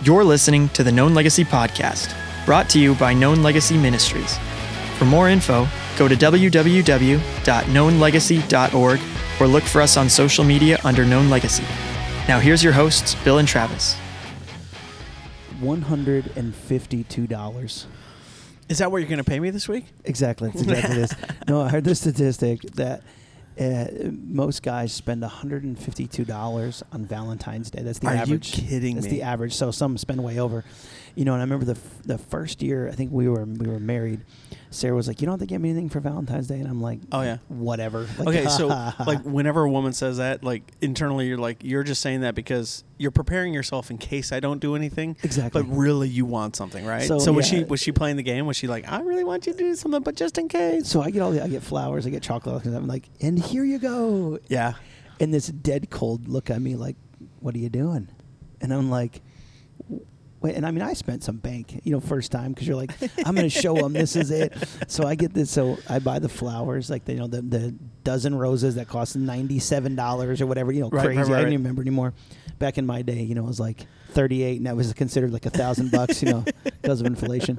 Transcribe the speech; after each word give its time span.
You're 0.00 0.22
listening 0.22 0.68
to 0.70 0.82
the 0.84 0.92
Known 0.92 1.12
Legacy 1.12 1.44
Podcast, 1.44 2.14
brought 2.46 2.70
to 2.70 2.78
you 2.78 2.94
by 2.94 3.12
Known 3.12 3.42
Legacy 3.42 3.76
Ministries. 3.76 4.38
For 4.96 5.04
more 5.04 5.28
info, 5.28 5.66
go 5.96 6.06
to 6.06 6.14
www.knownlegacy.org 6.14 9.00
or 9.40 9.46
look 9.48 9.64
for 9.64 9.82
us 9.82 9.96
on 9.96 10.08
social 10.08 10.44
media 10.44 10.78
under 10.84 11.04
Known 11.04 11.28
Legacy. 11.28 11.64
Now, 12.28 12.38
here's 12.38 12.62
your 12.62 12.74
hosts, 12.74 13.16
Bill 13.24 13.38
and 13.38 13.48
Travis. 13.48 13.96
$152. 15.60 17.86
Is 18.68 18.78
that 18.78 18.92
what 18.92 18.98
you're 18.98 19.08
going 19.08 19.18
to 19.18 19.24
pay 19.24 19.40
me 19.40 19.50
this 19.50 19.68
week? 19.68 19.86
Exactly. 20.04 20.50
That's 20.50 20.62
exactly 20.62 20.94
this. 20.94 21.12
No, 21.48 21.60
I 21.60 21.70
heard 21.70 21.82
the 21.82 21.96
statistic 21.96 22.60
that 22.74 23.02
uh, 23.58 23.86
most 24.26 24.62
guys 24.62 24.92
spend 24.92 25.22
$152 25.22 26.82
on 26.92 27.04
Valentine's 27.04 27.70
Day. 27.70 27.82
That's 27.82 27.98
the 27.98 28.08
average. 28.08 28.58
Are 28.58 28.60
you 28.62 28.68
kidding 28.68 28.94
That's 28.96 29.06
me? 29.06 29.12
the 29.12 29.22
average. 29.22 29.54
So 29.54 29.70
some 29.70 29.98
spend 29.98 30.22
way 30.22 30.38
over. 30.38 30.64
You 31.14 31.24
know, 31.24 31.32
and 31.32 31.40
I 31.40 31.44
remember 31.44 31.64
the 31.64 31.72
f- 31.72 32.02
the 32.04 32.18
first 32.18 32.62
year 32.62 32.88
I 32.88 32.92
think 32.92 33.10
we 33.12 33.28
were 33.28 33.44
we 33.44 33.66
were 33.68 33.80
married. 33.80 34.20
Sarah 34.70 34.94
was 34.94 35.08
like, 35.08 35.20
"You 35.20 35.26
don't 35.26 35.34
have 35.34 35.40
to 35.40 35.46
get 35.46 35.60
me 35.60 35.70
anything 35.70 35.88
for 35.88 36.00
Valentine's 36.00 36.46
Day," 36.46 36.58
and 36.60 36.68
I'm 36.68 36.80
like, 36.80 37.00
Oh, 37.12 37.22
yeah. 37.22 37.38
whatever." 37.48 38.06
Like, 38.18 38.28
Okay, 38.28 38.46
so 38.46 38.68
like 39.06 39.22
whenever 39.22 39.62
a 39.64 39.70
woman 39.70 39.92
says 39.92 40.18
that, 40.18 40.44
like 40.44 40.62
internally 40.80 41.26
you're 41.26 41.38
like 41.38 41.64
you're 41.64 41.82
just 41.84 42.00
saying 42.00 42.20
that 42.20 42.34
because 42.34 42.84
you're 42.98 43.10
preparing 43.10 43.54
yourself 43.54 43.90
in 43.90 43.98
case 43.98 44.32
I 44.32 44.40
don't 44.40 44.58
do 44.60 44.74
anything. 44.74 45.16
Exactly. 45.22 45.62
But 45.62 45.70
really 45.70 46.08
you 46.08 46.26
want 46.26 46.56
something, 46.56 46.84
right? 46.84 47.06
So, 47.06 47.18
So, 47.18 47.32
was 47.32 47.50
yeah. 47.52 47.60
she 47.60 47.64
was 47.64 47.80
she 47.80 47.92
playing 47.92 48.16
the 48.16 48.22
game? 48.22 48.46
Was 48.46 48.56
she 48.56 48.66
like, 48.66 48.90
I 48.90 49.00
really 49.00 49.24
want 49.24 49.46
you 49.46 49.52
to 49.52 49.58
do 49.58 49.74
something, 49.74 50.02
but 50.02 50.16
just 50.16 50.36
in 50.38 50.48
case? 50.48 50.88
so 50.88 51.00
I 51.00 51.10
get 51.10 51.22
all 51.22 51.30
the 51.30 51.42
I 51.42 51.48
get 51.48 51.62
flowers, 51.62 52.06
I 52.06 52.10
get 52.10 52.22
chocolate, 52.22 52.64
and 52.64 52.76
I'm 52.76 52.86
like, 52.86 53.08
"And 53.20 53.38
here 53.38 53.64
you 53.64 53.78
go." 53.78 54.38
Yeah. 54.48 54.74
and 55.20 55.32
this 55.34 55.48
dead 55.48 55.90
cold 55.90 56.28
look 56.28 56.50
at 56.50 56.60
me 56.60 56.76
like, 56.76 56.96
"What 57.40 57.54
are 57.54 57.58
you 57.58 57.68
doing?" 57.70 58.08
And 58.60 58.72
I'm 58.74 58.90
like. 58.90 59.22
Wait 60.40 60.54
and 60.54 60.64
I 60.64 60.70
mean, 60.70 60.82
I 60.82 60.92
spent 60.92 61.24
some 61.24 61.36
bank, 61.38 61.80
you 61.84 61.90
know, 61.90 61.98
first 62.00 62.30
time 62.30 62.52
because 62.52 62.68
you're 62.68 62.76
like, 62.76 62.92
"I'm 63.26 63.34
going 63.34 63.48
to 63.48 63.50
show 63.50 63.74
them 63.74 63.92
this 63.92 64.14
is 64.14 64.30
it." 64.30 64.52
So 64.88 65.04
I 65.06 65.14
get 65.16 65.34
this. 65.34 65.50
So 65.50 65.78
I 65.88 65.98
buy 65.98 66.18
the 66.20 66.28
flowers, 66.28 66.88
like 66.90 67.04
the, 67.04 67.12
you 67.14 67.18
know, 67.18 67.26
the 67.26 67.42
the 67.42 67.74
dozen 68.04 68.34
roses 68.36 68.76
that 68.76 68.86
cost 68.88 69.16
ninety 69.16 69.58
seven 69.58 69.96
dollars 69.96 70.40
or 70.40 70.46
whatever, 70.46 70.70
you 70.72 70.80
know, 70.82 70.90
Right, 70.90 71.04
crazy. 71.06 71.18
right, 71.22 71.28
I 71.28 71.32
right. 71.32 71.40
don't 71.42 71.52
even 71.52 71.62
remember 71.64 71.82
anymore. 71.82 72.14
Back 72.60 72.78
in 72.78 72.86
my 72.86 73.02
day, 73.02 73.22
you 73.22 73.34
know, 73.34 73.44
it 73.44 73.48
was 73.48 73.60
like 73.60 73.86
thirty 74.10 74.42
eight, 74.44 74.58
and 74.58 74.66
that 74.66 74.76
was 74.76 74.92
considered 74.92 75.32
like 75.32 75.46
a 75.46 75.50
thousand 75.50 75.90
bucks, 75.90 76.22
you 76.22 76.30
know, 76.30 76.44
because 76.82 77.00
of 77.00 77.06
inflation. 77.08 77.58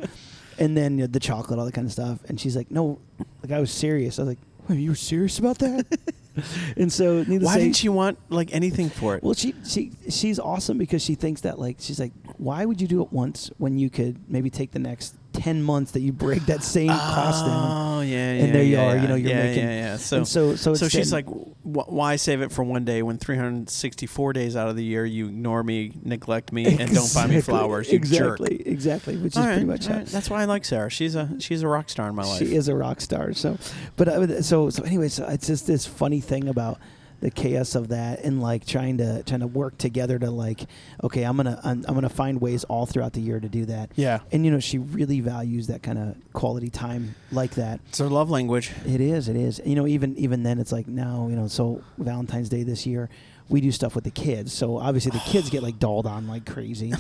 And 0.58 0.76
then 0.76 0.98
you 0.98 1.04
know, 1.04 1.08
the 1.08 1.20
chocolate, 1.20 1.60
all 1.60 1.66
that 1.66 1.74
kind 1.74 1.86
of 1.88 1.92
stuff. 1.94 2.20
And 2.30 2.40
she's 2.40 2.56
like, 2.56 2.72
"No," 2.72 3.00
like 3.44 3.52
I 3.52 3.60
was 3.60 3.72
serious. 3.72 4.20
I 4.20 4.24
was 4.24 4.30
like, 4.30 4.40
"Wait, 4.70 4.80
you 4.80 4.92
were 4.92 4.96
serious 4.96 5.38
about 5.40 5.58
that?" 5.60 5.86
and 6.78 6.92
so, 6.92 7.24
Why 7.24 7.56
say, 7.56 7.64
didn't 7.64 7.76
she 7.76 7.90
want 7.90 8.18
like 8.30 8.54
anything 8.54 8.90
for 8.90 9.16
it? 9.16 9.24
well, 9.24 9.34
she 9.34 9.54
she 9.66 9.92
she's 10.10 10.40
awesome 10.40 10.78
because 10.78 11.04
she 11.04 11.16
thinks 11.16 11.42
that 11.42 11.60
like 11.60 11.78
she's 11.80 12.00
like, 12.00 12.14
why 12.38 12.66
would 12.66 12.80
you 12.80 12.88
do 12.88 13.02
it 13.02 13.12
once 13.12 13.52
when 13.58 13.78
you 13.78 13.90
could 13.90 14.30
maybe 14.30 14.50
take 14.50 14.72
the 14.72 14.80
next 14.80 15.16
ten 15.34 15.62
months 15.64 15.92
that 15.92 16.02
you 16.02 16.12
break 16.12 16.46
that 16.48 16.64
same 16.64 16.90
cost 16.90 17.46
down? 17.46 17.98
Oh 17.98 18.02
yeah, 18.02 18.34
yeah. 18.34 18.44
And 18.44 18.56
there 18.56 18.64
you 18.64 18.78
yeah, 18.78 18.86
are, 18.86 18.98
you 18.98 19.08
know, 19.08 19.16
you're 19.16 19.30
yeah, 19.30 19.44
making- 19.44 19.64
yeah, 19.64 19.70
yeah. 19.72 19.98
So, 19.98 20.18
and 20.18 20.28
so 20.28 20.56
so 20.56 20.72
it's 20.72 20.80
so 20.80 20.90
she's 20.90 21.12
like, 21.14 21.26
why 21.64 22.16
save 22.16 22.42
it 22.42 22.52
for 22.52 22.64
one 22.64 22.86
day 22.86 23.02
when 23.04 23.18
364 23.18 24.34
days 24.34 24.56
out 24.56 24.70
of 24.70 24.76
the 24.76 24.84
year 24.84 25.06
you 25.06 25.28
ignore 25.28 25.64
me, 25.64 25.94
neglect 26.04 26.52
me, 26.52 26.66
and 26.66 26.94
don't 26.94 27.14
buy 27.14 27.28
me 27.28 27.42
flowers? 27.42 27.92
You 27.92 28.00
jerk. 28.00 28.40
exactly, 28.40 28.68
exactly, 28.68 29.18
which 29.18 29.34
is 29.34 29.38
All 29.38 29.46
pretty 29.46 29.66
much 29.66 29.88
right. 29.88 30.06
That's 30.06 30.30
why 30.30 30.42
I 30.42 30.46
like 30.46 30.66
Sarah. 30.66 30.90
She's 30.90 31.16
a 31.16 31.30
she's 31.40 31.62
a 31.62 31.68
rock 31.68 31.90
star 31.90 32.10
in 32.10 32.16
my 32.16 32.24
life. 32.24 32.40
she 32.40 32.56
is 32.56 32.68
a 32.68 32.76
rock 32.76 33.02
star. 33.02 33.34
So, 33.34 33.58
but 33.96 34.08
uh, 34.08 34.42
so 34.42 34.70
so 34.70 34.84
anyway, 34.84 35.10
so 35.10 35.28
it's 35.28 35.48
just 35.48 35.68
this 35.68 35.86
funny 35.86 36.22
thing 36.22 36.48
about 36.48 36.80
the 37.22 37.30
chaos 37.32 37.76
of 37.76 37.90
that 37.90 38.22
and 38.24 38.42
like 38.42 38.66
trying 38.66 38.98
to 38.98 39.24
trying 39.24 39.42
to 39.42 39.48
work 39.48 39.78
together 39.78 40.18
to 40.18 40.32
like 40.32 40.62
okay 41.04 41.24
i'm 41.24 41.36
gonna 41.38 41.60
I'm, 41.64 41.84
I'm 41.88 41.94
gonna 41.94 42.08
find 42.10 42.40
ways 42.40 42.64
all 42.66 42.86
throughout 42.86 43.14
the 43.14 43.22
year 43.22 43.40
to 43.40 43.50
do 43.50 43.66
that 43.66 43.92
Yeah, 43.96 44.20
and 44.32 44.46
you 44.46 44.52
know 44.52 44.60
she 44.60 44.78
really 44.78 45.20
values 45.20 45.68
that 45.68 45.84
kind 45.84 45.98
of 45.98 46.16
quality 46.34 46.70
time 46.70 47.16
like 47.32 47.52
that 47.56 47.82
it's 47.90 47.98
her 48.00 48.08
love 48.10 48.30
language. 48.30 48.72
It 48.86 49.02
is. 49.02 49.28
It 49.28 49.36
is. 49.36 49.62
You 49.66 49.76
know, 49.76 49.86
even 49.88 50.16
even 50.18 50.44
then, 50.44 50.60
it's 50.60 50.72
like 50.72 50.88
now, 50.88 51.28
you 51.30 51.36
know. 51.36 51.48
So 51.48 51.82
Valentine's 51.98 52.50
Day 52.50 52.64
this 52.64 52.86
year, 52.86 53.10
we 53.50 53.62
do 53.62 53.72
stuff 53.72 53.96
with 53.96 54.04
the 54.04 54.12
kids. 54.12 54.54
So 54.54 54.78
obviously, 54.78 55.12
the 55.12 55.20
kids 55.20 55.50
get 55.50 55.62
like 55.64 55.78
dolled 55.86 56.06
on 56.08 56.28
like 56.28 56.46
crazy. 56.46 56.94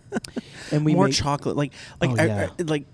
and 0.72 0.84
we 0.84 0.94
More 0.94 1.06
make, 1.06 1.14
chocolate, 1.14 1.56
like 1.56 1.72
like 2.00 2.10
Oh, 2.10 2.16
I- 2.18 2.26
yeah. 2.26 2.48
I- 2.58 2.62
like. 2.62 2.84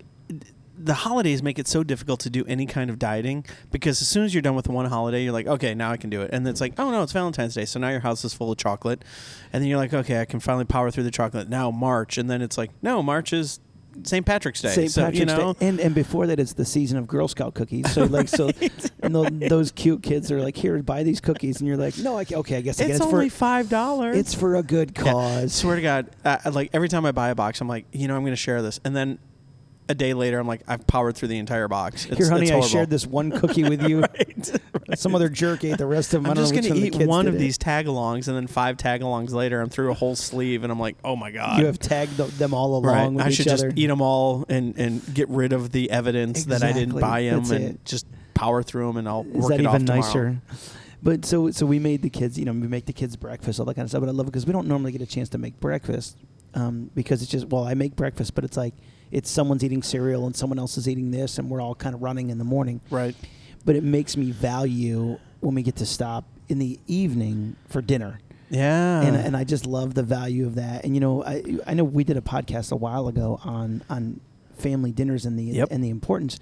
The 0.87 0.93
holidays 0.93 1.43
make 1.43 1.59
it 1.59 1.67
so 1.67 1.83
difficult 1.83 2.19
to 2.21 2.29
do 2.29 2.45
any 2.47 2.65
kind 2.65 2.89
of 2.89 2.97
dieting 2.97 3.45
because 3.71 4.01
as 4.01 4.07
soon 4.07 4.23
as 4.23 4.33
you're 4.33 4.41
done 4.41 4.55
with 4.55 4.67
one 4.67 4.85
holiday, 4.85 5.23
you're 5.23 5.33
like, 5.33 5.47
okay, 5.47 5.75
now 5.75 5.91
I 5.91 5.97
can 5.97 6.09
do 6.09 6.21
it. 6.21 6.29
And 6.33 6.47
it's 6.47 6.61
like, 6.61 6.73
oh 6.79 6.91
no, 6.91 7.03
it's 7.03 7.11
Valentine's 7.11 7.53
Day, 7.55 7.65
so 7.65 7.79
now 7.79 7.89
your 7.89 7.99
house 7.99 8.23
is 8.23 8.33
full 8.33 8.51
of 8.51 8.57
chocolate, 8.57 9.03
and 9.51 9.61
then 9.61 9.69
you're 9.69 9.77
like, 9.77 9.93
okay, 9.93 10.21
I 10.21 10.25
can 10.25 10.39
finally 10.39 10.65
power 10.65 10.89
through 10.91 11.03
the 11.03 11.11
chocolate. 11.11 11.49
Now 11.49 11.71
March, 11.71 12.17
and 12.17 12.29
then 12.29 12.41
it's 12.41 12.57
like, 12.57 12.71
no, 12.81 13.03
March 13.03 13.33
is 13.33 13.59
St. 14.03 14.25
Patrick's 14.25 14.61
Day. 14.61 14.69
St. 14.69 14.91
so, 14.91 15.01
Patrick's 15.01 15.19
you 15.19 15.25
know, 15.25 15.53
Day, 15.53 15.67
and 15.67 15.79
and 15.79 15.95
before 15.95 16.27
that, 16.27 16.39
it's 16.39 16.53
the 16.53 16.65
season 16.65 16.97
of 16.99 17.07
Girl 17.07 17.27
Scout 17.27 17.53
cookies. 17.55 17.91
So 17.91 18.03
like 18.05 18.27
so, 18.29 18.51
and 19.01 19.13
tho- 19.15 19.25
those 19.29 19.71
cute 19.71 20.03
kids 20.03 20.31
are 20.31 20.39
like, 20.41 20.55
here, 20.55 20.81
buy 20.83 21.03
these 21.03 21.19
cookies, 21.19 21.59
and 21.59 21.67
you're 21.67 21.77
like, 21.77 21.97
no, 21.97 22.17
I, 22.17 22.25
okay, 22.31 22.57
I 22.57 22.61
guess 22.61 22.79
I 22.79 22.85
it's 22.85 22.99
guess 22.99 23.01
only 23.01 23.29
for 23.29 23.35
five 23.35 23.69
dollars. 23.69 24.15
it's 24.15 24.33
for 24.35 24.55
a 24.55 24.63
good 24.63 24.93
Yeah. 24.95 25.11
cause. 25.11 25.53
Swear 25.53 25.75
to 25.77 25.81
God, 25.81 26.07
uh, 26.23 26.37
like 26.53 26.69
every 26.73 26.87
time 26.89 27.05
I 27.05 27.11
buy 27.11 27.29
a 27.29 27.35
box, 27.35 27.59
I'm 27.59 27.67
like, 27.67 27.85
you 27.91 28.07
know, 28.07 28.15
I'm 28.15 28.21
going 28.21 28.31
to 28.33 28.35
share 28.37 28.61
this, 28.61 28.79
and 28.85 28.95
then 28.95 29.17
a 29.89 29.95
day 29.95 30.13
later, 30.13 30.39
I'm 30.39 30.47
like, 30.47 30.61
I've 30.67 30.85
powered 30.85 31.15
through 31.15 31.29
the 31.29 31.37
entire 31.37 31.67
box. 31.67 32.05
It's, 32.05 32.17
Here, 32.17 32.29
honey, 32.29 32.51
I 32.51 32.61
shared 32.61 32.89
this 32.89 33.05
one 33.05 33.31
cookie 33.31 33.63
with 33.63 33.87
you. 33.87 34.03
Right. 34.87 34.99
Some 34.99 35.15
other 35.15 35.27
jerk 35.27 35.63
ate 35.63 35.77
the 35.77 35.85
rest 35.85 36.13
of 36.13 36.23
them. 36.23 36.31
I'm 36.31 36.37
just 36.37 36.53
going 36.53 36.63
to 36.63 36.73
eat 36.73 36.91
the 36.91 36.99
kids 36.99 37.07
one 37.07 37.27
of 37.27 37.37
these 37.37 37.57
tag-alongs, 37.57 38.27
and 38.27 38.37
then 38.37 38.47
five 38.47 38.77
tag-alongs 38.77 39.31
later, 39.31 39.59
I'm 39.59 39.69
through 39.69 39.91
a 39.91 39.93
whole 39.93 40.15
sleeve, 40.15 40.63
and 40.63 40.71
I'm 40.71 40.79
like, 40.79 40.95
oh 41.03 41.15
my 41.15 41.31
God. 41.31 41.59
You 41.59 41.65
have 41.65 41.79
tagged 41.79 42.17
them 42.17 42.53
all 42.53 42.77
along 42.77 42.83
right. 42.83 43.11
with 43.11 43.25
I 43.25 43.29
should 43.29 43.47
other. 43.47 43.67
just 43.69 43.77
eat 43.77 43.87
them 43.87 44.01
all 44.01 44.45
and, 44.47 44.77
and 44.77 45.13
get 45.13 45.27
rid 45.29 45.51
of 45.51 45.71
the 45.71 45.91
evidence 45.91 46.45
that 46.45 46.63
I 46.63 46.71
didn't 46.71 46.99
buy 46.99 47.23
them 47.23 47.39
That's 47.39 47.51
and 47.51 47.65
it. 47.65 47.85
just 47.85 48.05
power 48.33 48.63
through 48.63 48.87
them, 48.87 48.97
and 48.97 49.09
I'll 49.09 49.25
Is 49.27 49.33
work 49.33 49.49
that 49.49 49.59
it 49.59 49.63
even 49.63 49.67
off 49.67 49.77
tomorrow. 49.79 50.01
nicer? 50.29 50.41
But 51.03 51.25
so 51.25 51.51
so 51.51 51.65
we 51.65 51.79
made 51.79 52.01
the 52.01 52.09
kids, 52.09 52.37
you 52.39 52.45
know, 52.45 52.53
we 52.53 52.67
make 52.67 52.85
the 52.85 52.93
kids 52.93 53.15
breakfast, 53.15 53.59
all 53.59 53.65
that 53.65 53.75
kind 53.75 53.83
of 53.85 53.89
stuff. 53.89 54.01
But 54.01 54.09
I 54.09 54.13
love 54.13 54.27
it 54.27 54.31
because 54.31 54.45
we 54.45 54.53
don't 54.53 54.67
normally 54.67 54.91
get 54.91 55.01
a 55.01 55.05
chance 55.05 55.29
to 55.29 55.37
make 55.37 55.59
breakfast 55.59 56.17
um, 56.53 56.89
because 56.95 57.21
it's 57.21 57.31
just 57.31 57.47
well, 57.47 57.63
I 57.63 57.73
make 57.73 57.95
breakfast, 57.95 58.35
but 58.35 58.43
it's 58.43 58.57
like 58.57 58.73
it's 59.11 59.29
someone's 59.29 59.63
eating 59.63 59.81
cereal 59.83 60.25
and 60.25 60.35
someone 60.35 60.59
else 60.59 60.77
is 60.77 60.87
eating 60.87 61.11
this, 61.11 61.37
and 61.37 61.49
we're 61.49 61.61
all 61.61 61.75
kind 61.75 61.95
of 61.95 62.01
running 62.01 62.29
in 62.29 62.37
the 62.37 62.43
morning. 62.43 62.81
Right. 62.89 63.15
But 63.65 63.75
it 63.75 63.83
makes 63.83 64.15
me 64.17 64.31
value 64.31 65.19
when 65.39 65.55
we 65.55 65.61
get 65.63 65.75
to 65.77 65.85
stop 65.85 66.25
in 66.49 66.59
the 66.59 66.79
evening 66.87 67.55
for 67.67 67.81
dinner. 67.81 68.19
Yeah. 68.49 69.01
and, 69.01 69.15
and 69.15 69.35
I 69.35 69.43
just 69.43 69.65
love 69.65 69.93
the 69.93 70.03
value 70.03 70.45
of 70.47 70.55
that. 70.55 70.85
And 70.85 70.95
you 70.95 71.01
know, 71.01 71.21
I 71.23 71.43
I 71.67 71.73
know 71.73 71.83
we 71.83 72.03
did 72.05 72.15
a 72.15 72.21
podcast 72.21 72.71
a 72.71 72.77
while 72.77 73.07
ago 73.09 73.39
on 73.43 73.83
on 73.89 74.21
family 74.57 74.91
dinners 74.91 75.25
and 75.25 75.37
the 75.37 75.43
Yep. 75.43 75.67
and 75.71 75.83
the 75.83 75.89
importance. 75.89 76.39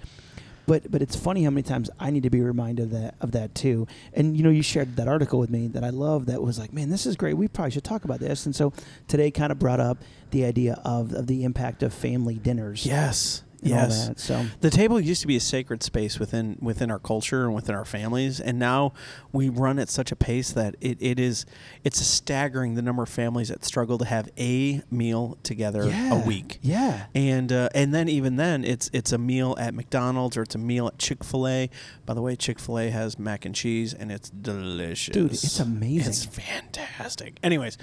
But 0.66 0.90
but 0.90 1.02
it's 1.02 1.16
funny 1.16 1.44
how 1.44 1.50
many 1.50 1.62
times 1.62 1.90
I 1.98 2.10
need 2.10 2.24
to 2.24 2.30
be 2.30 2.40
reminded 2.40 2.84
of 2.84 2.90
that 2.90 3.14
of 3.20 3.32
that 3.32 3.54
too. 3.54 3.86
And 4.12 4.36
you 4.36 4.42
know, 4.42 4.50
you 4.50 4.62
shared 4.62 4.96
that 4.96 5.08
article 5.08 5.38
with 5.38 5.50
me 5.50 5.68
that 5.68 5.84
I 5.84 5.90
love 5.90 6.26
that 6.26 6.42
was 6.42 6.58
like, 6.58 6.72
man, 6.72 6.90
this 6.90 7.06
is 7.06 7.16
great. 7.16 7.34
We 7.34 7.48
probably 7.48 7.70
should 7.70 7.84
talk 7.84 8.04
about 8.04 8.20
this. 8.20 8.46
And 8.46 8.54
so 8.54 8.72
today 9.08 9.30
kind 9.30 9.52
of 9.52 9.58
brought 9.58 9.80
up 9.80 9.98
the 10.30 10.44
idea 10.44 10.80
of, 10.84 11.12
of 11.12 11.26
the 11.26 11.44
impact 11.44 11.82
of 11.82 11.94
family 11.94 12.34
dinners. 12.34 12.84
yes. 12.84 13.42
Yes. 13.62 14.08
that. 14.08 14.20
So 14.20 14.46
The 14.60 14.70
table 14.70 15.00
used 15.00 15.20
to 15.22 15.26
be 15.26 15.36
a 15.36 15.40
sacred 15.40 15.82
space 15.82 16.18
within 16.18 16.58
within 16.60 16.90
our 16.90 16.98
culture 16.98 17.44
and 17.44 17.54
within 17.54 17.74
our 17.74 17.84
families, 17.84 18.40
and 18.40 18.58
now 18.58 18.92
we 19.32 19.48
run 19.48 19.78
at 19.78 19.88
such 19.88 20.12
a 20.12 20.16
pace 20.16 20.52
that 20.52 20.76
it, 20.80 20.98
it 21.00 21.18
is 21.18 21.46
it's 21.84 22.04
staggering 22.04 22.74
the 22.74 22.82
number 22.82 23.02
of 23.02 23.08
families 23.08 23.48
that 23.48 23.64
struggle 23.64 23.98
to 23.98 24.04
have 24.04 24.28
a 24.38 24.82
meal 24.90 25.38
together 25.42 25.86
yeah, 25.88 26.14
a 26.14 26.26
week. 26.26 26.58
Yeah. 26.62 27.06
And 27.14 27.52
uh, 27.52 27.68
and 27.74 27.94
then 27.94 28.08
even 28.08 28.36
then 28.36 28.64
it's 28.64 28.90
it's 28.92 29.12
a 29.12 29.18
meal 29.18 29.56
at 29.58 29.74
McDonald's 29.74 30.36
or 30.36 30.42
it's 30.42 30.54
a 30.54 30.58
meal 30.58 30.86
at 30.88 30.98
Chick 30.98 31.24
Fil 31.24 31.48
A. 31.48 31.70
By 32.04 32.14
the 32.14 32.22
way, 32.22 32.36
Chick 32.36 32.58
Fil 32.58 32.78
A 32.78 32.90
has 32.90 33.18
mac 33.18 33.44
and 33.44 33.54
cheese 33.54 33.94
and 33.94 34.12
it's 34.12 34.30
delicious. 34.30 35.14
Dude, 35.14 35.32
it's 35.32 35.60
amazing. 35.60 36.08
It's 36.08 36.24
fantastic. 36.24 37.38
Anyways, 37.42 37.78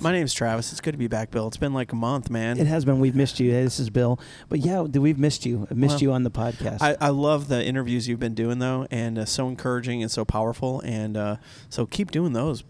my 0.00 0.12
name's 0.12 0.34
Travis. 0.34 0.72
It's 0.72 0.80
good 0.80 0.92
to 0.92 0.98
be 0.98 1.06
back, 1.06 1.30
Bill. 1.30 1.46
It's 1.46 1.56
been 1.56 1.72
like 1.72 1.92
a 1.92 1.96
month, 1.96 2.30
man. 2.30 2.58
It 2.58 2.66
has 2.66 2.84
been. 2.84 3.00
We've 3.00 3.16
missed 3.16 3.40
you. 3.40 3.50
Hey, 3.50 3.62
this 3.62 3.80
is 3.80 3.90
Bill. 3.90 4.18
But 4.48 4.60
yeah, 4.60 4.85
we've 4.86 5.18
missed 5.18 5.44
you. 5.46 5.66
I've 5.70 5.76
missed 5.76 5.94
Well, 5.96 6.02
you 6.02 6.12
on 6.12 6.22
the 6.22 6.30
podcast. 6.30 6.78
I, 6.80 6.96
I 7.00 7.08
love 7.10 7.48
the 7.48 7.64
interviews 7.64 8.08
you've 8.08 8.20
been 8.20 8.34
doing 8.34 8.58
though, 8.58 8.86
and 8.90 9.18
uh, 9.18 9.24
so 9.24 9.48
encouraging 9.48 10.02
and 10.02 10.10
so 10.10 10.24
powerful. 10.24 10.80
And 10.80 11.16
uh, 11.16 11.36
so 11.68 11.86
keep 11.86 12.10
doing 12.10 12.32
those. 12.32 12.64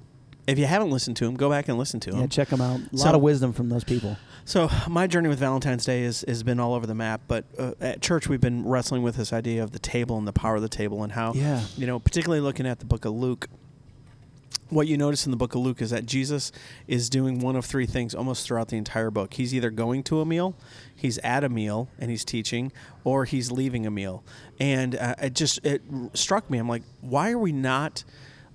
If 0.46 0.58
you 0.60 0.66
haven't 0.66 0.90
listened 0.90 1.16
to 1.16 1.24
them, 1.24 1.34
go 1.34 1.50
back 1.50 1.68
and 1.68 1.76
listen 1.76 1.98
to 2.00 2.10
them. 2.12 2.20
yeah, 2.20 2.26
check 2.28 2.48
them 2.48 2.60
out. 2.60 2.78
A 2.92 2.96
So- 2.96 3.04
lot 3.06 3.14
of 3.16 3.20
wisdom 3.20 3.52
from 3.52 3.68
those 3.68 3.82
people. 3.84 4.16
So 4.44 4.70
my 4.88 5.08
journey 5.08 5.28
with 5.28 5.40
Valentine's 5.40 5.84
Day 5.84 6.04
is, 6.04 6.24
has 6.28 6.44
been 6.44 6.60
all 6.60 6.72
over 6.74 6.86
the 6.86 6.94
map. 6.94 7.22
But 7.26 7.46
uh, 7.58 7.72
at 7.80 8.00
church, 8.00 8.28
we've 8.28 8.40
been 8.40 8.64
wrestling 8.64 9.02
with 9.02 9.16
this 9.16 9.32
idea 9.32 9.64
of 9.64 9.72
the 9.72 9.80
table 9.80 10.16
and 10.19 10.28
the 10.28 10.32
power 10.32 10.54
of 10.54 10.62
the 10.62 10.69
table, 10.69 11.02
and 11.02 11.10
how 11.12 11.32
Yeah. 11.34 11.62
you 11.76 11.84
know, 11.84 11.98
particularly 11.98 12.40
looking 12.40 12.64
at 12.64 12.78
the 12.78 12.84
book 12.84 13.04
of 13.04 13.12
Luke. 13.14 13.48
What 14.68 14.88
you 14.88 14.96
notice 14.96 15.26
in 15.26 15.30
the 15.30 15.36
book 15.36 15.54
of 15.54 15.60
Luke 15.60 15.80
is 15.80 15.90
that 15.90 16.06
Jesus 16.06 16.50
is 16.88 17.08
doing 17.08 17.38
one 17.38 17.54
of 17.54 17.64
three 17.64 17.86
things 17.86 18.14
almost 18.14 18.46
throughout 18.46 18.68
the 18.68 18.76
entire 18.76 19.12
book. 19.12 19.34
He's 19.34 19.54
either 19.54 19.70
going 19.70 20.02
to 20.04 20.20
a 20.20 20.24
meal, 20.24 20.56
he's 20.94 21.18
at 21.18 21.44
a 21.44 21.48
meal 21.48 21.88
and 21.98 22.10
he's 22.10 22.24
teaching, 22.24 22.72
or 23.04 23.24
he's 23.26 23.52
leaving 23.52 23.86
a 23.86 23.90
meal. 23.90 24.24
And 24.58 24.96
uh, 24.96 25.14
it 25.22 25.34
just 25.34 25.64
it 25.64 25.82
struck 26.14 26.50
me. 26.50 26.58
I'm 26.58 26.68
like, 26.68 26.82
why 27.00 27.30
are 27.30 27.38
we 27.38 27.52
not 27.52 28.02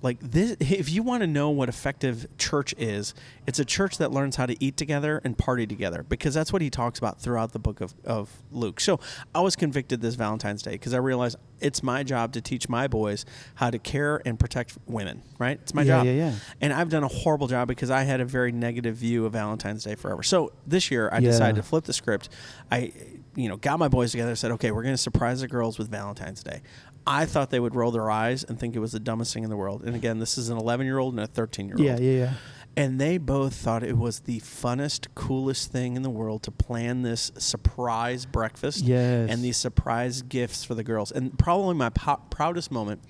like 0.04 0.20
this 0.20 0.56
if 0.60 0.90
you 0.90 1.04
want 1.04 1.22
to 1.22 1.28
know 1.28 1.50
what 1.50 1.70
effective 1.70 2.26
church 2.38 2.74
is 2.78 3.14
it's 3.46 3.60
a 3.60 3.66
church 3.66 3.98
that 4.00 4.12
learns 4.12 4.36
how 4.36 4.46
to 4.46 4.56
eat 4.64 4.76
together 4.78 5.22
and 5.24 5.38
party 5.38 5.68
together 5.68 6.04
because 6.08 6.34
that's 6.34 6.52
what 6.52 6.62
he 6.62 6.70
talks 6.70 6.98
about 6.98 7.20
throughout 7.20 7.52
the 7.54 7.60
book 7.60 7.82
of, 7.82 7.94
of 8.04 8.30
luke. 8.52 8.80
So 8.80 9.00
i 9.36 9.42
was 9.42 9.56
convicted 9.56 10.02
this 10.02 10.16
valentine's 10.16 10.62
day 10.64 10.72
because 10.72 10.94
i 10.94 10.98
realized 10.98 11.38
it's 11.60 11.84
my 11.84 12.02
job 12.04 12.32
to 12.34 12.42
teach 12.42 12.68
my 12.68 12.88
boys 12.88 13.26
how 13.56 13.70
to 13.70 13.78
care 13.78 14.22
and 14.26 14.40
protect 14.40 14.78
women 14.88 15.22
right? 15.38 15.60
It's 15.62 15.74
my 15.74 15.82
Yeah, 15.84 15.98
job. 15.98 16.06
yeah, 16.08 16.12
yeah. 16.14 16.34
and 16.62 16.74
i've 16.74 16.90
done 16.90 17.04
a 17.04 17.08
horrible 17.08 17.48
job 17.48 17.68
because 17.68 17.90
i 17.92 18.04
had 18.04 18.22
a 18.22 18.26
very 18.26 18.52
negative 18.52 18.96
view 18.96 19.26
of 19.26 19.34
valentine's 19.34 19.84
day 19.84 19.96
forever. 19.96 20.24
So 20.24 20.52
this 20.66 20.90
year 20.92 21.10
i 21.12 21.20
Yeah. 21.20 21.30
decided 21.32 21.56
to 21.58 21.64
flip 21.64 21.84
the 21.86 21.94
script. 21.94 22.30
I 22.72 22.92
you 23.36 23.48
know 23.48 23.56
got 23.58 23.80
my 23.80 23.88
boys 23.88 24.12
together 24.12 24.36
said 24.36 24.52
okay 24.52 24.72
we're 24.72 24.84
going 24.84 24.94
to 24.94 25.02
surprise 25.02 25.40
the 25.42 25.48
girls 25.48 25.78
with 25.80 25.90
valentine's 25.90 26.44
day 26.44 26.62
I 27.08 27.26
thought 27.26 27.50
they 27.50 27.60
would 27.60 27.76
roll 27.76 27.92
their 27.92 28.10
eyes 28.12 28.44
and 28.44 28.60
think 28.60 28.76
it 28.76 28.80
was 28.80 28.92
the 28.92 29.00
dumbest 29.00 29.34
thing 29.34 29.44
in 29.44 29.50
the 29.50 29.58
world. 29.58 29.84
And 29.84 29.96
again, 29.96 30.20
this 30.20 30.38
is 30.38 30.50
an 30.50 30.58
11 30.58 30.86
year 30.86 31.00
old 31.00 31.14
and 31.14 31.22
a 31.24 31.28
13 31.28 31.68
year 31.68 31.76
old. 31.78 31.86
Yeah, 31.86 31.98
yeah, 32.00 32.20
yeah. 32.20 32.34
And 32.78 33.02
they 33.02 33.18
both 33.18 33.54
thought 33.54 33.84
it 33.84 33.98
was 33.98 34.22
the 34.22 34.40
funnest, 34.40 35.08
coolest 35.14 35.74
thing 35.74 35.98
in 35.98 36.04
the 36.04 36.10
world 36.10 36.42
to 36.44 36.52
plan 36.52 37.02
this 37.02 37.30
surprise 37.38 38.26
breakfast 38.26 38.86
Yes. 38.86 39.30
and 39.30 39.44
these 39.44 39.58
surprise 39.58 40.22
gifts 40.22 40.64
for 40.64 40.74
the 40.74 40.84
girls. 40.84 41.12
And 41.12 41.38
probably 41.38 41.76
my 41.76 41.90
po- 41.90 42.22
proudest 42.30 42.72
moment 42.72 43.02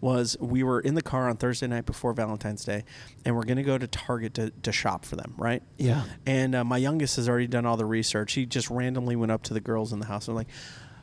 was 0.00 0.36
we 0.38 0.62
were 0.62 0.78
in 0.78 0.94
the 0.94 1.02
car 1.02 1.28
on 1.28 1.36
Thursday 1.36 1.66
night 1.66 1.84
before 1.84 2.12
Valentine's 2.12 2.64
Day, 2.64 2.84
and 3.24 3.34
we're 3.34 3.42
going 3.42 3.56
to 3.56 3.64
go 3.64 3.76
to 3.76 3.88
Target 3.88 4.34
to, 4.34 4.50
to 4.62 4.70
shop 4.70 5.04
for 5.04 5.16
them, 5.16 5.34
right? 5.36 5.64
Yeah. 5.78 6.04
And 6.24 6.54
uh, 6.54 6.62
my 6.62 6.76
youngest 6.76 7.16
has 7.16 7.28
already 7.28 7.48
done 7.48 7.66
all 7.66 7.76
the 7.76 7.84
research. 7.86 8.34
He 8.34 8.46
just 8.46 8.70
randomly 8.70 9.16
went 9.16 9.32
up 9.32 9.42
to 9.44 9.54
the 9.54 9.60
girls 9.60 9.92
in 9.92 9.98
the 9.98 10.06
house 10.06 10.28
and 10.28 10.36
like, 10.36 10.48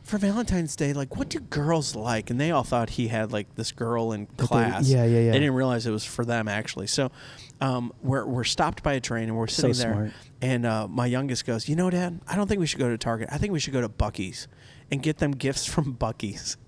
for 0.06 0.18
Valentine's 0.18 0.75
Day, 0.75 0.94
like, 0.94 1.16
what 1.18 1.30
do 1.30 1.40
girls 1.40 1.96
like? 1.96 2.30
And 2.30 2.40
they 2.40 2.52
all 2.52 2.63
thought 2.63 2.92
he 2.92 3.07
had 3.10 3.31
like 3.34 3.54
this 3.56 3.72
girl 3.72 4.12
in 4.13 4.28
they- 4.38 4.46
class. 4.46 4.88
yeah, 4.88 5.04
yeah, 5.04 5.19
yeah. 5.19 5.31
They 5.31 5.40
didn't 5.40 5.56
realize 5.56 5.86
it 5.86 5.92
was 5.92 6.06
for 6.06 6.24
them 6.24 6.48
actually. 6.48 6.88
So, 6.88 7.12
um, 7.60 7.92
we're 8.02 8.25
we're 8.25 8.44
stopped 8.44 8.84
by 8.84 8.94
a 8.94 9.00
train 9.00 9.24
and 9.30 9.36
we're 9.38 9.48
So 9.48 9.74
sitting 9.74 9.81
there, 9.92 9.94
smart. 9.94 10.12
and 10.42 10.66
uh, 10.66 10.88
my 10.88 11.06
youngest 11.07 11.46
goes, 11.46 11.68
"You 11.68 11.75
know, 11.75 11.90
Dad, 11.90 12.22
I 12.28 12.36
don't 12.36 12.48
think 12.48 12.60
we 12.60 12.68
should 12.68 12.80
go 12.80 12.90
to 12.90 12.98
Target. 12.98 13.30
I 13.31 13.38
think 13.38 13.52
we 13.52 13.60
should 13.60 13.74
go 13.74 13.81
to 13.81 13.90
Buc-ee's 13.90 14.48
and 14.92 15.02
get 15.02 15.18
them 15.18 15.31
gifts 15.31 15.66
from 15.66 15.96
Buc-ee's." 15.96 16.58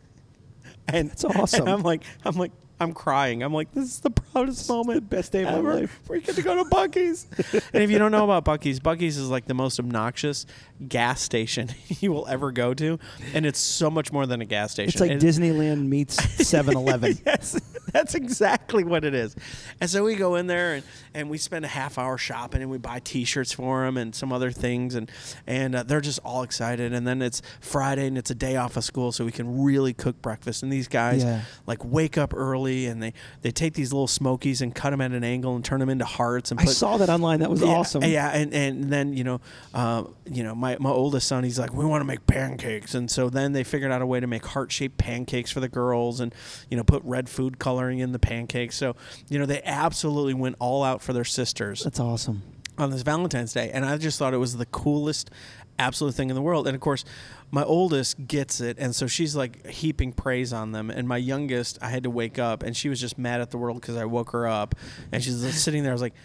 And 0.90 1.10
That's 1.10 1.26
awesome. 1.26 1.62
And 1.62 1.70
I'm 1.76 1.82
like, 1.84 2.04
I'm 2.24 2.38
like, 2.38 2.54
I'm 2.80 2.94
crying. 2.94 3.42
I'm 3.42 3.54
like, 3.54 3.72
this 3.74 3.86
is 3.86 4.00
the 4.02 4.12
proudest 4.12 4.70
moment, 4.70 5.10
best 5.10 5.32
day 5.32 5.44
of 5.44 5.52
my 5.52 5.58
ever. 5.58 5.74
life. 5.82 6.00
We 6.08 6.22
get 6.22 6.36
to 6.36 6.44
go 6.44 6.56
to 6.64 6.70
Buc-ee's. 6.70 7.26
and 7.74 7.82
if 7.82 7.90
you 7.90 7.98
don't 7.98 8.12
know 8.12 8.24
about 8.30 8.46
Buc-ee's, 8.46 8.80
Buc-ee's 8.80 9.18
is 9.18 9.30
like 9.30 9.46
the 9.46 9.56
most 9.56 9.80
obnoxious 9.80 10.46
gas 10.88 11.20
station 11.22 11.70
you 11.88 12.12
will 12.12 12.28
ever 12.28 12.52
go 12.52 12.76
to, 12.76 13.00
and 13.34 13.48
it's 13.48 13.58
so 13.60 13.90
much 13.90 14.12
more 14.12 14.28
than 14.28 14.42
a 14.42 14.46
gas 14.46 14.72
station. 14.74 14.90
It's 14.90 15.02
like 15.02 15.10
And- 15.12 15.22
Disneyland 15.22 15.88
meets 15.88 16.18
7-Eleven. 16.38 17.18
yes, 17.26 17.60
that's 17.94 18.14
exactly 18.14 18.84
what 18.84 19.04
it 19.04 19.16
is. 19.16 19.36
And 19.82 19.90
so 19.90 20.04
we 20.04 20.16
go 20.16 20.36
in 20.36 20.46
there 20.46 20.76
and, 20.76 20.84
and 21.16 21.30
we 21.32 21.40
spend 21.40 21.66
a 21.66 21.70
half 21.70 21.98
hour 21.98 22.18
shopping 22.20 22.62
and 22.62 22.70
we 22.70 22.78
buy 22.78 23.00
T-shirts 23.00 23.54
for 23.54 23.86
them 23.86 23.98
and 23.98 24.14
some 24.14 24.32
other 24.32 24.52
things 24.52 24.94
and 24.94 25.10
and 25.48 25.74
uh, 25.76 25.84
they're 25.84 26.02
just 26.02 26.20
all 26.24 26.44
excited. 26.44 26.94
And 26.94 27.08
then 27.08 27.22
it's 27.24 27.42
Friday 27.60 28.06
and 28.06 28.18
it's 28.20 28.30
a 28.30 28.36
day 28.36 28.56
off 28.58 28.78
of 28.78 28.84
school, 28.84 29.12
so 29.12 29.26
we 29.26 29.32
can 29.32 29.64
really 29.64 29.94
cook 29.94 30.22
breakfast. 30.22 30.62
And 30.62 30.72
these 30.72 30.88
guys 30.88 31.24
Yeah. 31.24 31.42
like 31.66 31.84
wake 31.84 32.18
up 32.20 32.34
early 32.36 32.67
and 32.68 33.02
they 33.02 33.14
they 33.42 33.52
take 33.52 33.74
these 33.74 33.94
little 33.94 34.08
smokies 34.08 34.62
and 34.62 34.76
cut 34.76 34.92
them 34.92 35.02
at 35.02 35.12
an 35.12 35.24
angle 35.24 35.56
and 35.56 35.64
turn 35.64 35.80
them 35.80 35.90
into 35.90 36.06
hearts 36.06 36.52
and 36.52 36.60
I 36.60 36.66
saw 36.66 36.98
that 36.98 37.10
online. 37.10 37.40
That 37.40 37.50
was 37.50 37.62
yeah, 37.62 37.68
awesome. 37.68 38.04
Yeah, 38.04 38.30
and, 38.30 38.54
and 38.54 38.92
then 38.92 39.14
you 39.14 39.24
know, 39.24 39.42
uh, 39.74 40.04
you 40.26 40.44
know, 40.44 40.56
my, 40.56 40.78
my 40.80 40.90
oldest 40.90 41.28
son, 41.28 41.44
he's 41.44 41.60
like, 41.60 41.74
we 41.74 41.86
want 41.86 42.02
to 42.02 42.06
make 42.06 42.26
pancakes, 42.28 42.96
and 42.96 43.10
so 43.10 43.30
then 43.30 43.54
they 43.54 43.64
figured 43.64 43.92
out 43.92 44.02
a 44.02 44.06
way 44.06 44.20
to 44.20 44.28
make 44.28 44.46
heart 44.46 44.72
shaped 44.72 44.98
pancakes 44.98 45.52
for 45.52 45.60
the 45.60 45.70
girls, 45.70 46.20
and 46.20 46.34
you 46.70 46.78
know, 46.78 46.84
put 46.84 47.04
red 47.04 47.30
food 47.30 47.60
coloring 47.60 48.00
in 48.00 48.12
the 48.12 48.20
pancakes. 48.20 48.76
So 48.76 48.96
you 49.30 49.40
know, 49.40 49.46
they 49.46 49.62
absolutely 49.64 50.34
went 50.34 50.56
all 50.60 50.84
out 50.84 51.02
for 51.02 51.14
their 51.14 51.26
sisters 51.26 51.84
That's 51.84 52.00
awesome. 52.00 52.44
on 52.78 52.92
this 52.92 53.02
Valentine's 53.02 53.54
Day, 53.54 53.72
and 53.72 53.86
I 53.86 53.98
just 53.98 54.20
thought 54.20 54.34
it 54.34 54.38
was 54.38 54.58
the 54.58 54.66
coolest, 54.68 55.32
absolute 55.80 56.14
thing 56.16 56.30
in 56.30 56.36
the 56.36 56.42
world. 56.42 56.68
And 56.68 56.76
of 56.76 56.82
course, 56.82 57.06
my 57.52 57.64
oldest 57.64 58.28
gets 58.28 58.60
it, 58.62 58.78
and 58.80 58.96
so 58.96 59.08
she's 59.08 59.36
like 59.36 59.66
heaping 59.68 60.12
praise 60.12 60.52
on 60.54 60.72
them. 60.72 60.90
And 60.90 61.08
my 61.08 61.18
youngest, 61.18 61.78
I 61.82 61.90
had 61.90 62.04
to 62.04 62.10
wake 62.10 62.40
up, 62.40 62.64
and 62.64 62.76
she 62.76 62.90
was 62.90 63.00
just 63.00 63.18
mad 63.18 63.42
at 63.42 63.52
the 63.52 63.58
world 63.58 63.80
because 63.82 63.96
I 63.96 64.06
woke 64.06 64.32
her 64.32 64.48
up, 64.48 64.76
and 65.12 65.24
she's 65.24 65.38
sitting 65.56 65.84
there. 65.84 65.92
I 65.92 65.96
was 65.96 66.02
like, 66.02 66.16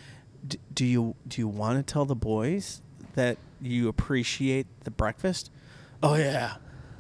"D- 0.47 0.59
"Do 0.75 0.85
you 0.85 1.15
do 1.29 1.41
you 1.41 1.49
want 1.49 1.85
to 1.85 1.93
tell 1.93 2.05
the 2.05 2.17
boys 2.17 2.83
that 3.15 3.39
you 3.61 3.89
appreciate 3.89 4.67
the 4.85 4.91
breakfast?" 4.91 5.51
Oh 6.03 6.15
yeah, 6.17 6.57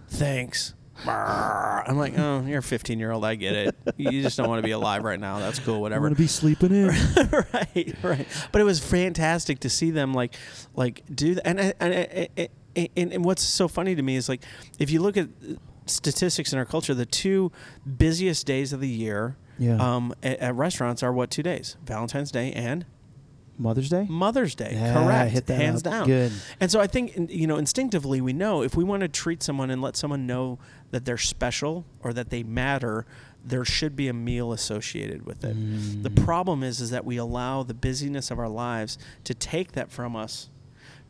thanks. 0.09 0.75
I'm 1.07 1.97
like, 1.99 2.19
oh, 2.19 2.45
you're 2.47 2.59
a 2.59 2.63
15 2.63 2.99
year 2.99 3.11
old. 3.13 3.25
I 3.25 3.35
get 3.35 3.55
it. 3.55 3.77
You 3.97 4.23
just 4.23 4.37
don't 4.37 4.49
want 4.49 4.59
to 4.63 4.67
be 4.67 4.73
alive 4.73 5.05
right 5.05 5.19
now. 5.21 5.39
That's 5.39 5.59
cool. 5.59 5.81
Whatever 5.81 6.03
want 6.03 6.17
to 6.17 6.23
be 6.23 6.27
sleeping 6.29 6.73
in. 6.73 6.87
right, 7.55 7.95
right. 8.03 8.27
But 8.53 8.61
it 8.61 8.65
was 8.65 8.81
fantastic 8.81 9.61
to 9.61 9.71
see 9.71 9.91
them 9.91 10.15
like, 10.15 10.35
like 10.75 11.03
do 11.13 11.35
that. 11.35 11.47
And 11.47 11.61
and, 11.61 11.75
and, 11.81 12.29
and, 12.37 12.89
and 12.97 13.13
and 13.13 13.25
what's 13.25 13.43
so 13.43 13.69
funny 13.69 13.95
to 13.95 14.03
me 14.03 14.17
is 14.17 14.29
like, 14.29 14.43
if 14.79 14.91
you 14.91 15.01
look 15.03 15.17
at 15.17 15.29
statistics 15.87 16.53
in 16.53 16.59
our 16.59 16.65
culture, 16.65 16.95
the 16.95 17.07
two 17.07 17.51
busiest 17.99 18.47
days 18.47 18.73
of 18.73 18.81
the 18.81 18.89
year, 18.89 19.37
Yeah. 19.59 19.77
um, 19.77 20.15
at, 20.23 20.39
at 20.39 20.55
restaurants 20.55 21.03
are 21.03 21.13
what 21.13 21.31
two 21.31 21.43
days? 21.43 21.77
Valentine's 21.85 22.31
Day 22.31 22.53
and 22.53 22.87
Mother's 23.59 23.89
Day. 23.91 24.07
Mother's 24.09 24.55
Day. 24.55 24.71
Yeah, 24.73 24.95
Correct. 24.95 25.31
hit 25.33 25.47
that 25.47 25.57
Hands 25.61 25.79
up. 25.79 25.85
down. 25.93 26.07
Good. 26.07 26.33
And 26.61 26.71
so 26.71 26.81
I 26.81 26.87
think 26.87 27.31
you 27.31 27.47
know 27.47 27.57
instinctively 27.57 28.21
we 28.21 28.33
know 28.33 28.63
if 28.63 28.75
we 28.77 28.83
want 28.85 29.03
to 29.03 29.09
treat 29.09 29.43
someone 29.43 29.71
and 29.71 29.81
let 29.83 29.97
someone 29.97 30.27
know 30.27 30.59
that 30.91 31.05
they're 31.05 31.19
special 31.19 31.85
or 32.03 32.13
that 32.13 32.31
they 32.31 32.43
matter, 32.43 33.07
there 33.45 33.65
should 33.65 33.95
be 33.97 34.09
a 34.09 34.13
meal 34.13 34.53
associated 34.53 35.27
with 35.27 35.45
it. 35.45 35.55
The 36.03 36.11
Mm. 36.11 36.25
problem 36.25 36.63
is 36.63 36.81
is 36.81 36.91
that 36.91 37.05
we 37.05 37.17
allow 37.17 37.63
the 37.63 37.75
busyness 37.75 38.31
of 38.31 38.39
our 38.39 38.49
lives 38.49 38.99
to 39.25 39.35
take 39.35 39.73
that 39.73 39.91
from 39.91 40.17
us. 40.17 40.49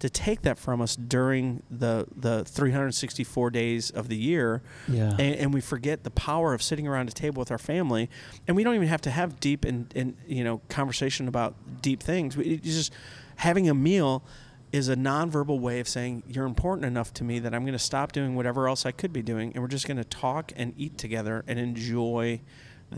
To 0.03 0.11
take 0.11 0.43
that 0.43 0.59
from 0.59 0.81
us 0.81 0.97
during 0.97 1.63
the 1.71 2.07
the 2.17 2.45
364 2.45 3.51
days 3.51 3.89
of 3.91 4.09
the 4.09 4.17
year, 4.17 4.61
Yeah. 4.89 5.11
and, 5.11 5.37
and 5.37 5.55
we 5.55 5.61
forget 5.61 6.03
the 6.03 6.11
power 6.11 6.53
of 6.55 6.61
sitting 6.61 6.89
around 6.89 7.09
a 7.09 7.13
table 7.13 7.39
with 7.39 7.53
our 7.53 7.59
family, 7.59 8.11
and 8.49 8.57
we 8.57 8.65
don't 8.65 8.75
even 8.75 8.89
have 8.89 9.01
to 9.03 9.11
have 9.13 9.39
deep 9.39 9.65
and, 9.65 9.93
and 9.95 10.17
you 10.27 10.43
know 10.43 10.61
conversation 10.69 11.29
about 11.29 11.55
deep 11.83 12.03
things. 12.03 12.37
We, 12.37 12.45
it's 12.47 12.67
just 12.67 12.93
having 13.37 13.69
a 13.69 13.75
meal 13.75 14.25
is 14.73 14.89
a 14.89 14.97
nonverbal 14.97 15.61
way 15.61 15.79
of 15.79 15.87
saying 15.87 16.25
you're 16.27 16.47
important 16.47 16.85
enough 16.87 17.15
to 17.15 17.23
me 17.25 17.39
that 17.39 17.55
I'm 17.55 17.63
going 17.63 17.73
to 17.75 17.79
stop 17.79 18.11
doing 18.11 18.35
whatever 18.35 18.67
else 18.67 18.85
I 18.85 18.91
could 18.91 19.13
be 19.13 19.23
doing, 19.23 19.53
and 19.55 19.63
we're 19.63 19.69
just 19.69 19.87
going 19.87 19.99
to 19.99 20.05
talk 20.05 20.51
and 20.57 20.75
eat 20.77 20.99
together 20.99 21.45
and 21.47 21.61
enjoy 21.61 22.41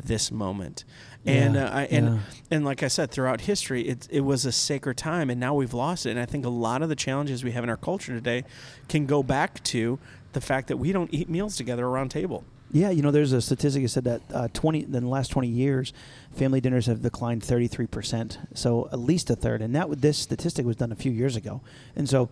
this 0.02 0.30
moment. 0.30 0.84
And 1.26 1.56
uh, 1.56 1.70
I, 1.72 1.82
and 1.84 2.06
yeah. 2.06 2.20
and 2.50 2.64
like 2.64 2.82
I 2.82 2.88
said, 2.88 3.10
throughout 3.10 3.42
history, 3.42 3.88
it 3.88 4.06
it 4.10 4.20
was 4.20 4.44
a 4.44 4.52
sacred 4.52 4.98
time, 4.98 5.30
and 5.30 5.40
now 5.40 5.54
we've 5.54 5.72
lost 5.72 6.04
it. 6.06 6.10
And 6.10 6.20
I 6.20 6.26
think 6.26 6.44
a 6.44 6.50
lot 6.50 6.82
of 6.82 6.88
the 6.88 6.96
challenges 6.96 7.42
we 7.42 7.52
have 7.52 7.64
in 7.64 7.70
our 7.70 7.76
culture 7.76 8.12
today 8.12 8.44
can 8.88 9.06
go 9.06 9.22
back 9.22 9.62
to 9.64 9.98
the 10.32 10.40
fact 10.40 10.68
that 10.68 10.76
we 10.76 10.92
don't 10.92 11.12
eat 11.14 11.28
meals 11.30 11.56
together 11.56 11.86
around 11.86 12.10
table. 12.10 12.44
Yeah, 12.72 12.90
you 12.90 13.02
know, 13.02 13.12
there's 13.12 13.32
a 13.32 13.40
statistic 13.40 13.84
that 13.84 13.88
said 13.88 14.04
that 14.04 14.20
uh, 14.32 14.48
20 14.52 14.82
in 14.82 14.90
the 14.90 15.00
last 15.06 15.28
20 15.28 15.46
years, 15.46 15.92
family 16.34 16.60
dinners 16.60 16.86
have 16.86 17.02
declined 17.02 17.42
33 17.42 17.86
percent. 17.86 18.38
So 18.52 18.88
at 18.92 18.98
least 18.98 19.30
a 19.30 19.36
third, 19.36 19.62
and 19.62 19.74
that 19.74 20.02
this 20.02 20.18
statistic 20.18 20.66
was 20.66 20.76
done 20.76 20.92
a 20.92 20.96
few 20.96 21.12
years 21.12 21.36
ago. 21.36 21.62
And 21.96 22.08
so 22.08 22.28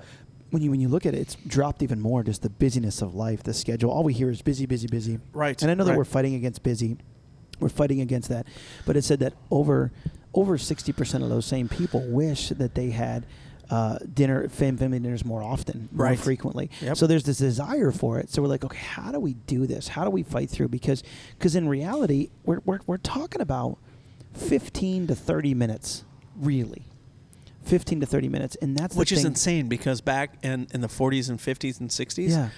when 0.52 0.60
you 0.62 0.70
when 0.70 0.80
you 0.80 0.88
look 0.88 1.06
at 1.06 1.14
it, 1.14 1.18
it's 1.18 1.36
dropped 1.46 1.82
even 1.82 1.98
more. 1.98 2.22
Just 2.22 2.42
the 2.42 2.50
busyness 2.50 3.00
of 3.02 3.14
life, 3.14 3.42
the 3.42 3.54
schedule. 3.54 3.90
All 3.90 4.04
we 4.04 4.12
hear 4.12 4.30
is 4.30 4.42
busy, 4.42 4.66
busy, 4.66 4.86
busy. 4.86 5.18
Right, 5.32 5.60
And 5.62 5.70
I 5.70 5.74
know 5.74 5.84
that 5.84 5.92
right. 5.92 5.98
we're 5.98 6.04
fighting 6.04 6.34
against 6.34 6.62
busy. 6.62 6.98
We're 7.62 7.68
fighting 7.70 8.00
against 8.00 8.28
that, 8.28 8.46
but 8.84 8.96
it 8.96 9.04
said 9.04 9.20
that 9.20 9.32
over 9.50 9.90
over 10.34 10.58
60 10.58 10.92
percent 10.92 11.22
of 11.24 11.30
those 11.30 11.46
same 11.46 11.68
people 11.68 12.00
wish 12.00 12.48
that 12.50 12.74
they 12.74 12.90
had. 12.90 13.24
Uh, 13.70 13.96
dinner, 14.12 14.46
fam- 14.50 14.76
family 14.76 14.98
dinners 14.98 15.24
more 15.24 15.42
often, 15.42 15.88
more 15.92 16.06
Right. 16.08 16.18
frequently. 16.18 16.68
Yep. 16.82 16.94
So 16.98 17.06
there's 17.06 17.22
this 17.24 17.38
desire 17.38 17.90
for 17.90 18.18
it. 18.18 18.28
So 18.28 18.42
we're 18.42 18.48
like, 18.48 18.64
okay, 18.66 18.76
how 18.76 19.12
do 19.12 19.18
we 19.18 19.32
do 19.32 19.66
this? 19.66 19.88
How 19.88 20.04
do 20.04 20.10
we 20.10 20.22
fight 20.22 20.50
through? 20.50 20.68
Because 20.68 21.02
because 21.38 21.56
in 21.56 21.66
reality, 21.66 22.28
we're, 22.44 22.58
we're, 22.66 22.80
we're 22.86 22.98
talking 22.98 23.40
about 23.40 23.78
15 24.34 25.06
to 25.06 25.14
30 25.14 25.54
minutes, 25.54 26.04
really. 26.38 26.84
15 27.64 28.00
to 28.00 28.06
30 28.06 28.28
minutes. 28.28 28.56
And 28.60 28.76
that's 28.76 28.94
the 28.94 28.98
which 28.98 29.12
is 29.12 29.24
insane 29.24 29.68
because 29.68 30.02
back 30.02 30.34
in, 30.42 30.66
in 30.74 30.82
the 30.82 30.88
40s 30.88 31.30
and 31.30 31.38
50s 31.38 31.80
and 31.80 31.88
60s, 31.88 32.28
Yeah. 32.30 32.48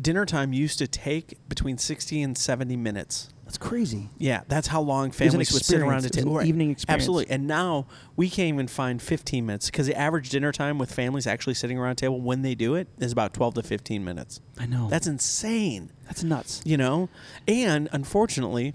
dinner 0.00 0.24
time 0.24 0.52
used 0.52 0.78
to 0.78 0.86
take 0.86 1.36
between 1.48 1.78
60 1.78 2.22
and 2.22 2.38
70 2.38 2.76
minutes. 2.76 3.30
That's 3.50 3.58
crazy. 3.58 4.08
Yeah, 4.16 4.42
that's 4.46 4.68
how 4.68 4.80
long 4.80 5.10
families 5.10 5.52
would 5.52 5.64
sit 5.64 5.80
around 5.80 6.04
a 6.04 6.08
table. 6.08 6.38
an 6.38 6.46
evening 6.46 6.70
experience. 6.70 7.02
Absolutely. 7.02 7.34
And 7.34 7.48
now 7.48 7.88
we 8.14 8.30
can't 8.30 8.54
even 8.54 8.68
find 8.68 9.02
15 9.02 9.44
minutes 9.44 9.66
because 9.66 9.88
the 9.88 9.96
average 9.98 10.30
dinner 10.30 10.52
time 10.52 10.78
with 10.78 10.94
families 10.94 11.26
actually 11.26 11.54
sitting 11.54 11.76
around 11.76 11.90
a 11.90 11.94
table 11.96 12.20
when 12.20 12.42
they 12.42 12.54
do 12.54 12.76
it 12.76 12.86
is 13.00 13.10
about 13.10 13.34
12 13.34 13.54
to 13.54 13.62
15 13.64 14.04
minutes. 14.04 14.40
I 14.56 14.66
know. 14.66 14.86
That's 14.88 15.08
insane, 15.08 15.90
that's 16.06 16.22
nuts. 16.22 16.62
you 16.64 16.76
know? 16.76 17.08
And 17.48 17.88
unfortunately, 17.90 18.74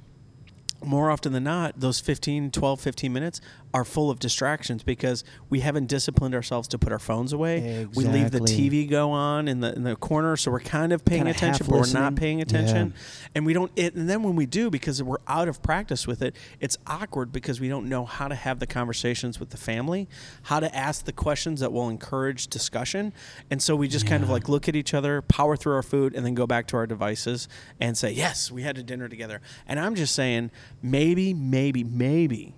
more 0.84 1.10
often 1.10 1.32
than 1.32 1.46
not, 1.46 1.80
those 1.80 2.02
15, 2.02 2.52
12, 2.52 2.82
15 2.82 3.14
minutes 3.14 3.40
are 3.76 3.84
full 3.84 4.10
of 4.10 4.20
distractions 4.20 4.84
because 4.84 5.26
we 5.50 5.60
haven't 5.60 5.88
disciplined 5.88 6.34
ourselves 6.34 6.66
to 6.70 6.78
put 6.78 6.94
our 6.94 7.00
phones 7.00 7.34
away. 7.34 7.86
We 7.94 8.06
leave 8.06 8.32
the 8.32 8.40
TV 8.40 8.90
go 8.90 9.12
on 9.12 9.50
in 9.50 9.60
the 9.60 9.76
in 9.76 9.84
the 9.84 9.98
corner, 9.98 10.38
so 10.38 10.50
we're 10.50 10.62
kind 10.62 10.94
of 10.94 11.04
paying 11.04 11.24
Kinda 11.24 11.32
attention, 11.32 11.66
half 11.66 11.70
but 11.70 11.82
we're 11.82 12.00
not 12.00 12.16
paying 12.16 12.42
attention. 12.42 12.94
And 13.36 13.46
we 13.46 13.52
don't. 13.52 13.70
It, 13.76 13.94
and 13.96 14.10
then 14.10 14.24
when 14.24 14.38
we 14.38 14.46
do, 14.46 14.70
because 14.70 15.04
we're 15.04 15.18
out 15.28 15.50
of 15.50 15.62
practice 15.62 16.08
with 16.08 16.22
it, 16.22 16.38
it's 16.62 16.78
awkward 16.88 17.34
because 17.34 17.60
we 17.60 17.68
don't 17.68 17.90
know 17.90 18.06
how 18.06 18.30
to 18.30 18.36
have 18.36 18.60
the 18.60 18.66
conversations 18.66 19.42
with 19.42 19.50
the 19.50 19.58
family, 19.58 20.08
how 20.44 20.62
to 20.62 20.74
ask 20.74 21.04
the 21.04 21.12
questions 21.12 21.60
that 21.60 21.74
will 21.74 21.90
encourage 21.90 22.48
discussion, 22.48 23.12
and 23.52 23.62
so 23.62 23.76
we 23.76 23.90
just 23.90 24.08
kind 24.08 24.24
of 24.24 24.30
like 24.30 24.48
look 24.48 24.70
at 24.70 24.78
each 24.78 24.94
other, 24.94 25.22
power 25.22 25.58
through 25.58 25.74
our 25.76 25.84
food, 25.84 26.16
and 26.16 26.26
then 26.26 26.34
go 26.34 26.48
back 26.48 26.66
to 26.68 26.78
our 26.78 26.88
devices 26.88 27.50
and 27.82 27.98
say, 27.98 28.10
"Yes, 28.10 28.50
we 28.50 28.62
had 28.62 28.78
a 28.78 28.84
dinner 28.84 29.10
together." 29.10 29.42
And 29.68 29.82
I'm 29.82 29.96
just 29.96 30.16
saying, 30.16 30.50
maybe, 30.82 31.34
maybe, 31.34 31.84
maybe, 31.84 32.56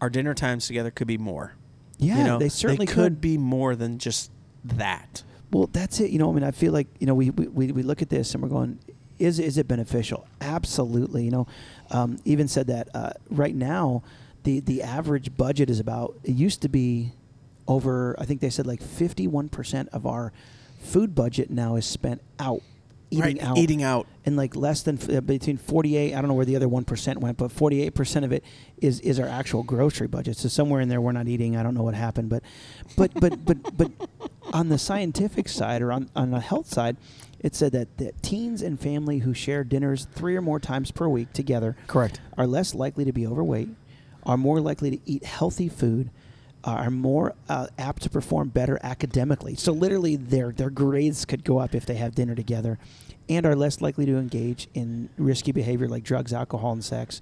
our 0.00 0.10
dinner 0.10 0.34
times 0.34 0.66
together 0.66 0.90
could 0.90 1.06
be 1.06 1.18
more. 1.18 1.54
Yeah, 1.98 2.18
you 2.18 2.24
know, 2.24 2.38
they 2.38 2.48
certainly 2.48 2.86
could 2.86 2.94
could. 2.94 3.20
be 3.20 3.38
more 3.38 3.74
than 3.74 3.98
just 3.98 4.30
that. 4.64 5.22
Well, 5.50 5.68
that's 5.72 5.98
it. 6.00 6.10
You 6.10 6.18
know, 6.18 6.30
I 6.30 6.34
mean, 6.34 6.44
I 6.44 6.50
feel 6.52 6.72
like 6.72 6.86
you 6.98 7.06
know, 7.06 7.14
we 7.14 7.30
we, 7.30 7.48
we 7.48 7.72
we 7.72 7.82
look 7.82 8.02
at 8.02 8.08
this 8.08 8.34
and 8.34 8.42
we're 8.42 8.48
going, 8.48 8.78
is 9.18 9.38
is 9.38 9.58
it 9.58 9.66
beneficial? 9.66 10.26
Absolutely. 10.40 11.24
You 11.24 11.30
know, 11.30 11.46
um, 11.90 12.18
even 12.24 12.48
said 12.48 12.68
that 12.68 12.88
uh, 12.94 13.10
right 13.30 13.54
now, 13.54 14.02
the 14.44 14.60
the 14.60 14.82
average 14.82 15.36
budget 15.36 15.70
is 15.70 15.80
about. 15.80 16.14
It 16.22 16.34
used 16.34 16.62
to 16.62 16.68
be 16.68 17.12
over. 17.66 18.14
I 18.18 18.24
think 18.24 18.40
they 18.40 18.50
said 18.50 18.66
like 18.66 18.82
fifty 18.82 19.26
one 19.26 19.48
percent 19.48 19.88
of 19.92 20.06
our 20.06 20.32
food 20.80 21.14
budget 21.14 21.50
now 21.50 21.74
is 21.76 21.84
spent 21.84 22.22
out 22.38 22.62
eating 23.10 23.38
right, 23.38 23.42
out 23.42 23.58
eating 23.58 23.82
out. 23.82 24.06
and 24.26 24.36
like 24.36 24.54
less 24.54 24.82
than 24.82 24.98
uh, 25.14 25.20
between 25.20 25.56
48 25.56 26.14
i 26.14 26.20
don't 26.20 26.28
know 26.28 26.34
where 26.34 26.44
the 26.44 26.56
other 26.56 26.68
1% 26.68 27.16
went 27.18 27.38
but 27.38 27.50
48% 27.50 28.24
of 28.24 28.32
it 28.32 28.44
is 28.78 29.00
is 29.00 29.18
our 29.18 29.28
actual 29.28 29.62
grocery 29.62 30.06
budget 30.06 30.36
so 30.36 30.48
somewhere 30.48 30.80
in 30.80 30.88
there 30.88 31.00
we're 31.00 31.12
not 31.12 31.28
eating 31.28 31.56
i 31.56 31.62
don't 31.62 31.74
know 31.74 31.82
what 31.82 31.94
happened 31.94 32.28
but 32.28 32.42
but 32.96 33.12
but 33.14 33.44
but 33.44 33.76
but 33.76 33.90
on 34.52 34.68
the 34.68 34.78
scientific 34.78 35.48
side 35.48 35.82
or 35.82 35.92
on, 35.92 36.10
on 36.14 36.30
the 36.30 36.40
health 36.40 36.68
side 36.68 36.96
it 37.40 37.54
said 37.54 37.72
that, 37.72 37.98
that 37.98 38.20
teens 38.22 38.62
and 38.62 38.80
family 38.80 39.18
who 39.18 39.32
share 39.32 39.62
dinners 39.62 40.06
three 40.12 40.34
or 40.36 40.42
more 40.42 40.58
times 40.58 40.90
per 40.90 41.08
week 41.08 41.32
together 41.32 41.76
Correct. 41.86 42.20
are 42.36 42.46
less 42.46 42.74
likely 42.74 43.04
to 43.04 43.12
be 43.12 43.26
overweight 43.26 43.68
are 44.24 44.36
more 44.36 44.60
likely 44.60 44.90
to 44.90 44.98
eat 45.06 45.24
healthy 45.24 45.68
food 45.68 46.10
are 46.64 46.90
more 46.90 47.34
uh, 47.48 47.68
apt 47.78 48.02
to 48.02 48.10
perform 48.10 48.48
better 48.48 48.78
academically. 48.82 49.54
So 49.54 49.72
literally, 49.72 50.16
their 50.16 50.52
their 50.52 50.70
grades 50.70 51.24
could 51.24 51.44
go 51.44 51.58
up 51.58 51.74
if 51.74 51.86
they 51.86 51.94
have 51.94 52.14
dinner 52.14 52.34
together, 52.34 52.78
and 53.28 53.46
are 53.46 53.54
less 53.56 53.80
likely 53.80 54.06
to 54.06 54.16
engage 54.16 54.68
in 54.74 55.08
risky 55.16 55.52
behavior 55.52 55.88
like 55.88 56.02
drugs, 56.04 56.32
alcohol, 56.32 56.72
and 56.72 56.84
sex, 56.84 57.20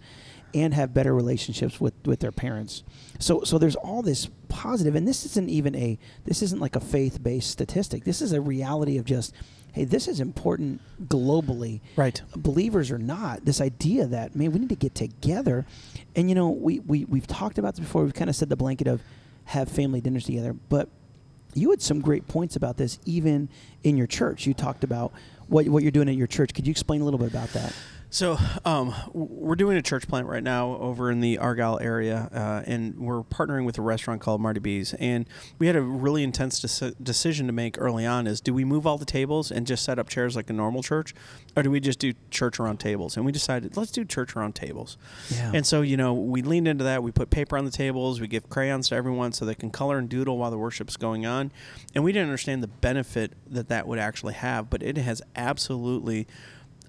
and 0.55 0.73
have 0.75 0.95
better 0.95 1.15
relationships 1.15 1.81
with 1.81 1.95
with 2.05 2.21
their 2.21 2.33
parents. 2.33 2.83
So 3.19 3.43
so 3.45 3.59
there's 3.59 3.77
all 3.77 4.03
this 4.03 4.29
positive, 4.49 4.95
and 4.95 5.07
this 5.07 5.25
isn't 5.27 5.51
even 5.51 5.75
a 5.75 5.99
this 6.25 6.43
isn't 6.43 6.61
like 6.61 6.75
a 6.77 6.81
faith 6.81 7.23
based 7.23 7.51
statistic. 7.51 8.05
This 8.05 8.23
is 8.23 8.33
a 8.33 8.41
reality 8.41 8.99
of 8.99 9.05
just. 9.05 9.35
Hey, 9.73 9.85
this 9.85 10.09
is 10.09 10.21
important 10.21 10.81
globally 11.07 11.81
Right. 11.97 12.23
believers 12.35 12.91
or 12.91 12.97
not, 12.97 13.45
this 13.45 13.61
idea 13.61 14.07
that 14.07 14.35
man, 14.35 14.51
we 14.53 14.61
need 14.61 14.71
to 14.71 14.75
get 14.75 14.95
together, 14.95 15.67
and 16.15 16.31
you 16.31 16.35
know, 16.35 16.49
we 16.49 16.81
we 16.81 17.05
we've 17.05 17.27
talked 17.27 17.59
about 17.59 17.75
this 17.75 17.81
before. 17.81 18.03
We've 18.03 18.15
kind 18.15 18.31
of 18.31 18.37
said 18.37 18.49
the 18.49 18.57
blanket 18.57 18.87
of 18.87 19.03
have 19.47 19.69
family 19.69 20.01
dinners 20.01 20.25
together, 20.25 20.53
but 20.69 20.89
you 21.55 21.71
had 21.71 21.81
some 21.81 22.01
great 22.01 22.29
points 22.29 22.57
about 22.57 22.77
this, 22.77 22.99
even 23.07 23.49
in 23.83 23.97
your 23.97 24.07
church. 24.07 24.47
You 24.47 24.55
talked 24.55 24.85
about 24.85 25.13
what 25.49 25.67
what 25.69 25.83
you're 25.83 25.93
doing 25.93 26.09
at 26.09 26.15
your 26.15 26.27
church. 26.27 26.53
Could 26.53 26.67
you 26.67 26.71
explain 26.71 27.01
a 27.01 27.05
little 27.05 27.19
bit 27.19 27.29
about 27.29 27.49
that? 27.51 27.73
So 28.17 28.39
um, 28.65 28.95
we're 29.13 29.57
doing 29.57 29.77
a 29.77 29.83
church 29.83 30.09
plant 30.09 30.27
right 30.27 30.43
now 30.43 30.77
over 30.77 31.11
in 31.11 31.21
the 31.21 31.37
Argyle 31.37 31.79
area, 31.81 32.31
uh, 32.33 32.63
and 32.65 32.97
we're 32.99 33.23
partnering 33.23 33.67
with 33.67 33.77
a 33.77 33.83
restaurant 33.83 34.23
called 34.23 34.41
Marty 34.41 34.59
B's. 34.59 34.95
And 34.95 35.29
we 35.59 35.67
had 35.67 35.77
a 35.77 35.83
really 35.83 36.23
intense 36.23 36.59
deci- 36.59 36.95
decision 36.99 37.47
to 37.47 37.53
make 37.53 37.79
early 37.79 38.07
on: 38.07 38.27
is 38.27 38.41
do 38.41 38.55
we 38.55 38.65
move 38.65 38.87
all 38.87 38.97
the 38.97 39.05
tables 39.05 39.51
and 39.51 39.67
just 39.67 39.85
set 39.85 39.99
up 39.99 40.09
chairs 40.09 40.35
like 40.35 40.49
a 40.49 40.55
normal 40.55 40.83
church, 40.83 41.13
or 41.55 41.63
do 41.63 41.71
we 41.71 41.79
just 41.79 41.99
do 41.99 42.15
church 42.31 42.59
around 42.59 42.81
tables? 42.81 43.19
And 43.19 43.27
we 43.27 43.33
decided 43.33 43.77
let's 43.77 43.91
do 43.91 44.03
church 44.03 44.35
around 44.35 44.55
tables. 44.55 44.97
Yeah. 45.29 45.53
And 45.53 45.67
so 45.67 45.83
you 45.83 45.99
know 45.99 46.15
we 46.15 46.41
leaned 46.41 46.69
into 46.69 46.85
that. 46.85 47.03
We 47.03 47.13
put 47.13 47.29
paper 47.29 47.59
on 47.59 47.67
the 47.67 47.71
tables. 47.71 48.19
We 48.19 48.29
give 48.29 48.49
crayons 48.49 48.89
to 48.89 48.95
everyone 48.95 49.33
so 49.33 49.45
they 49.45 49.55
can 49.55 49.69
color 49.69 49.99
and 49.99 50.09
doodle 50.09 50.39
while 50.39 50.51
the 50.51 50.57
worship's 50.57 50.97
going 50.97 51.27
on. 51.27 51.53
And 51.95 52.03
we 52.03 52.13
didn't 52.13 52.29
understand 52.29 52.63
the 52.63 52.69
benefit 52.69 53.35
that 53.47 53.69
that 53.69 53.87
would 53.87 53.99
actually 53.99 54.33
have, 54.33 54.71
but 54.71 54.83
it 54.83 54.97
has 54.97 55.21
absolutely 55.37 56.27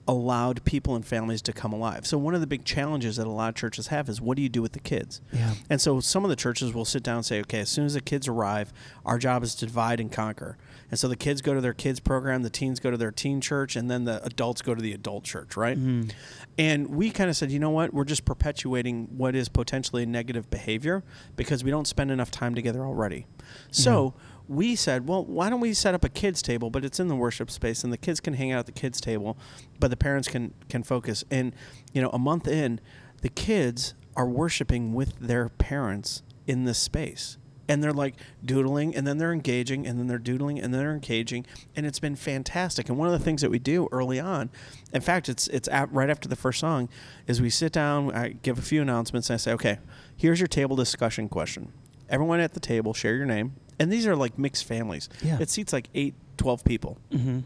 allowed 0.08 0.64
people 0.64 0.96
and 0.96 1.06
families 1.06 1.42
to 1.42 1.54
come 1.54 1.74
alive. 1.74 2.08
So 2.08 2.18
one 2.18 2.34
of 2.34 2.42
the 2.42 2.48
big 2.48 2.64
challenges 2.64 3.18
that 3.18 3.28
a 3.28 3.32
lot 3.32 3.50
of 3.50 3.56
churches 3.56 3.88
have 3.88 4.08
is 4.08 4.22
what 4.22 4.38
do 4.38 4.42
you 4.42 4.50
do 4.50 4.62
with 4.62 4.72
the 4.72 4.80
kids? 4.80 5.22
Yeah. 5.34 5.54
And 5.70 5.82
so 5.82 6.00
some 6.00 6.24
of 6.24 6.30
the 6.30 6.36
churches 6.36 6.74
will 6.74 6.86
sit 6.86 7.04
down 7.04 7.18
and 7.18 7.26
say, 7.26 7.40
okay, 7.42 7.60
as 7.60 7.70
soon 7.70 7.86
as 7.86 7.94
the 7.94 8.02
kids 8.02 8.28
arrive, 8.28 8.72
our 9.06 9.18
job 9.18 9.44
is 9.44 9.54
to 9.56 9.66
divide 9.66 10.00
and 10.00 10.12
conquer. 10.12 10.58
And 10.90 10.98
so 10.98 11.08
the 11.10 11.18
kids 11.18 11.42
go 11.42 11.54
to 11.54 11.60
their 11.60 11.74
kids 11.74 12.00
program, 12.00 12.44
the 12.44 12.50
teens 12.50 12.80
go 12.80 12.90
to 12.90 12.98
their 12.98 13.12
teen 13.12 13.42
church, 13.42 13.76
and 13.76 13.92
then 13.92 14.06
the 14.06 14.24
adults 14.24 14.62
go 14.62 14.74
to 14.74 14.82
the 14.82 14.94
adult 14.94 15.26
church, 15.26 15.58
right? 15.58 15.78
Mm-hmm. 15.78 16.10
And 16.58 16.88
we 16.88 17.12
kind 17.12 17.30
of 17.30 17.36
said, 17.36 17.52
you 17.52 17.60
know 17.60 17.70
what? 17.70 17.94
We're 17.94 18.06
just 18.06 18.24
perpetuating 18.24 19.10
what 19.18 19.36
is 19.36 19.50
potentially 19.50 20.04
a 20.04 20.06
negative 20.06 20.50
behavior 20.50 21.04
because 21.36 21.64
we 21.64 21.72
don't 21.72 21.88
spend 21.88 22.10
enough 22.10 22.32
time 22.32 22.56
together 22.56 22.86
already. 22.86 23.26
So 23.72 24.14
we 24.48 24.76
said, 24.76 25.08
well, 25.08 25.26
why 25.26 25.50
don't 25.50 25.60
we 25.60 25.74
set 25.74 25.94
up 25.94 26.04
a 26.04 26.10
kids 26.10 26.42
table, 26.42 26.70
but 26.70 26.86
it's 26.86 27.00
in 27.00 27.08
the 27.08 27.16
worship 27.16 27.52
space, 27.52 27.84
and 27.84 27.92
the 27.92 27.98
kids 27.98 28.20
can 28.20 28.34
hang 28.34 28.52
out 28.52 28.60
at 28.60 28.66
the 28.66 28.72
kids 28.72 29.02
table, 29.02 29.38
but 29.80 29.90
the 29.90 29.98
parents 29.98 30.28
can 30.28 30.54
can 30.70 30.84
focus. 30.84 31.24
And 31.30 31.54
you 31.94 32.02
know, 32.02 32.10
a 32.10 32.20
month 32.20 32.48
in, 32.48 32.80
the 33.22 33.30
kids 33.30 33.94
are 34.16 34.28
worshiping 34.28 34.94
with 34.94 35.18
their 35.20 35.50
parents 35.50 36.24
in 36.48 36.64
this 36.66 36.80
space. 36.80 37.38
And 37.70 37.84
they're 37.84 37.92
like 37.92 38.16
doodling, 38.46 38.96
and 38.96 39.06
then 39.06 39.18
they're 39.18 39.34
engaging, 39.34 39.86
and 39.86 40.00
then 40.00 40.08
they're 40.08 40.18
doodling, 40.18 40.58
and 40.58 40.74
then 40.74 40.80
they're 40.80 40.94
engaging, 40.94 41.46
and 41.76 41.86
it's 41.86 42.00
been 42.00 42.16
fantastic. 42.16 42.88
And 42.88 42.98
one 42.98 43.10
of 43.10 43.12
the 43.12 43.24
things 43.24 43.42
that 43.42 43.52
we 43.52 43.60
do 43.60 43.90
early 43.92 44.22
on, 44.22 44.50
in 44.94 45.02
fact, 45.02 45.28
it's 45.28 45.50
it's 45.50 45.68
at, 45.68 45.92
right 45.92 46.10
after 46.10 46.30
the 46.30 46.38
first 46.38 46.62
song, 46.62 46.88
is 47.28 47.42
we 47.42 47.50
sit 47.50 47.74
down, 47.74 48.14
I 48.16 48.30
give 48.42 48.58
a 48.58 48.62
few 48.62 48.82
announcements, 48.82 49.30
and 49.30 49.36
I 49.36 49.38
say, 49.38 49.52
okay, 49.52 49.80
here's 50.16 50.40
your 50.40 50.48
table 50.48 50.78
discussion 50.78 51.28
question. 51.28 51.74
Everyone 52.10 52.40
at 52.40 52.54
the 52.54 52.62
table, 52.62 52.94
share 52.94 53.16
your 53.18 53.26
name, 53.26 53.56
and 53.80 53.92
these 53.92 54.08
are 54.08 54.16
like 54.16 54.38
mixed 54.38 54.66
families. 54.66 55.10
Yeah. 55.22 55.38
It 55.40 55.50
seats 55.50 55.74
like 55.74 55.90
eight, 55.96 56.16
12 56.38 56.64
people. 56.64 56.98
Mm-hmm. 57.12 57.40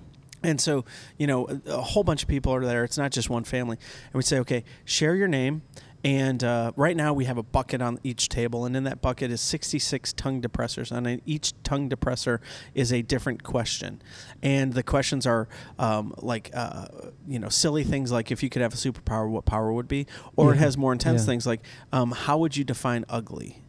And 0.43 0.59
so, 0.59 0.85
you 1.17 1.27
know, 1.27 1.47
a, 1.47 1.61
a 1.73 1.81
whole 1.81 2.03
bunch 2.03 2.23
of 2.23 2.29
people 2.29 2.53
are 2.53 2.65
there. 2.65 2.83
It's 2.83 2.97
not 2.97 3.11
just 3.11 3.29
one 3.29 3.43
family. 3.43 3.77
And 4.05 4.13
we 4.15 4.23
say, 4.23 4.39
okay, 4.39 4.63
share 4.85 5.15
your 5.15 5.27
name. 5.27 5.61
And 6.03 6.43
uh, 6.43 6.71
right 6.75 6.97
now 6.97 7.13
we 7.13 7.25
have 7.25 7.37
a 7.37 7.43
bucket 7.43 7.79
on 7.79 7.99
each 8.03 8.27
table, 8.27 8.65
and 8.65 8.75
in 8.75 8.85
that 8.85 9.03
bucket 9.03 9.29
is 9.29 9.39
66 9.39 10.13
tongue 10.13 10.41
depressors. 10.41 10.91
And 10.91 11.21
each 11.27 11.53
tongue 11.61 11.89
depressor 11.91 12.39
is 12.73 12.91
a 12.91 13.03
different 13.03 13.43
question. 13.43 14.01
And 14.41 14.73
the 14.73 14.81
questions 14.81 15.27
are 15.27 15.47
um, 15.77 16.15
like, 16.17 16.49
uh, 16.55 16.87
you 17.27 17.37
know, 17.37 17.49
silly 17.49 17.83
things 17.83 18.11
like 18.11 18.31
if 18.31 18.41
you 18.41 18.49
could 18.49 18.63
have 18.63 18.73
a 18.73 18.77
superpower, 18.77 19.29
what 19.29 19.45
power 19.45 19.71
would 19.71 19.87
be? 19.87 20.07
Or 20.35 20.53
it 20.53 20.57
has 20.57 20.75
more 20.75 20.91
intense 20.91 21.21
Yeah. 21.21 21.25
things 21.27 21.45
like, 21.45 21.61
um, 21.93 22.11
how 22.13 22.39
would 22.39 22.57
you 22.57 22.63
define 22.63 23.05
ugly? 23.07 23.61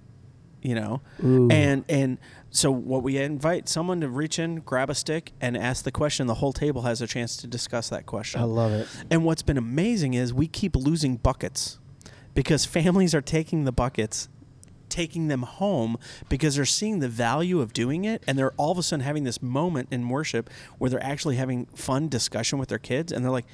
You 0.62 0.76
know? 0.76 1.02
Ooh. 1.24 1.48
And 1.50 1.84
and 1.88 2.18
so 2.50 2.70
what 2.70 3.02
we 3.02 3.18
invite 3.18 3.68
someone 3.68 4.00
to 4.00 4.08
reach 4.08 4.38
in, 4.38 4.60
grab 4.60 4.90
a 4.90 4.94
stick, 4.94 5.32
and 5.40 5.56
ask 5.56 5.84
the 5.84 5.92
question. 5.92 6.26
The 6.26 6.34
whole 6.34 6.52
table 6.52 6.82
has 6.82 7.02
a 7.02 7.06
chance 7.06 7.36
to 7.38 7.46
discuss 7.46 7.88
that 7.88 8.06
question. 8.06 8.40
I 8.40 8.44
love 8.44 8.72
it. 8.72 8.86
And 9.10 9.24
what's 9.24 9.42
been 9.42 9.56
amazing 9.56 10.14
is 10.14 10.32
we 10.32 10.46
keep 10.46 10.76
losing 10.76 11.16
buckets 11.16 11.78
because 12.34 12.64
families 12.64 13.14
are 13.14 13.20
taking 13.20 13.64
the 13.64 13.72
buckets, 13.72 14.28
taking 14.88 15.28
them 15.28 15.42
home 15.42 15.96
because 16.28 16.56
they're 16.56 16.64
seeing 16.66 16.98
the 16.98 17.08
value 17.08 17.60
of 17.60 17.72
doing 17.72 18.04
it, 18.04 18.22
and 18.26 18.38
they're 18.38 18.52
all 18.52 18.70
of 18.70 18.78
a 18.78 18.82
sudden 18.82 19.04
having 19.04 19.24
this 19.24 19.42
moment 19.42 19.88
in 19.90 20.08
worship 20.08 20.50
where 20.78 20.90
they're 20.90 21.02
actually 21.02 21.36
having 21.36 21.66
fun 21.74 22.08
discussion 22.08 22.58
with 22.58 22.68
their 22.68 22.78
kids, 22.78 23.10
and 23.10 23.24
they're 23.24 23.32
like, 23.32 23.46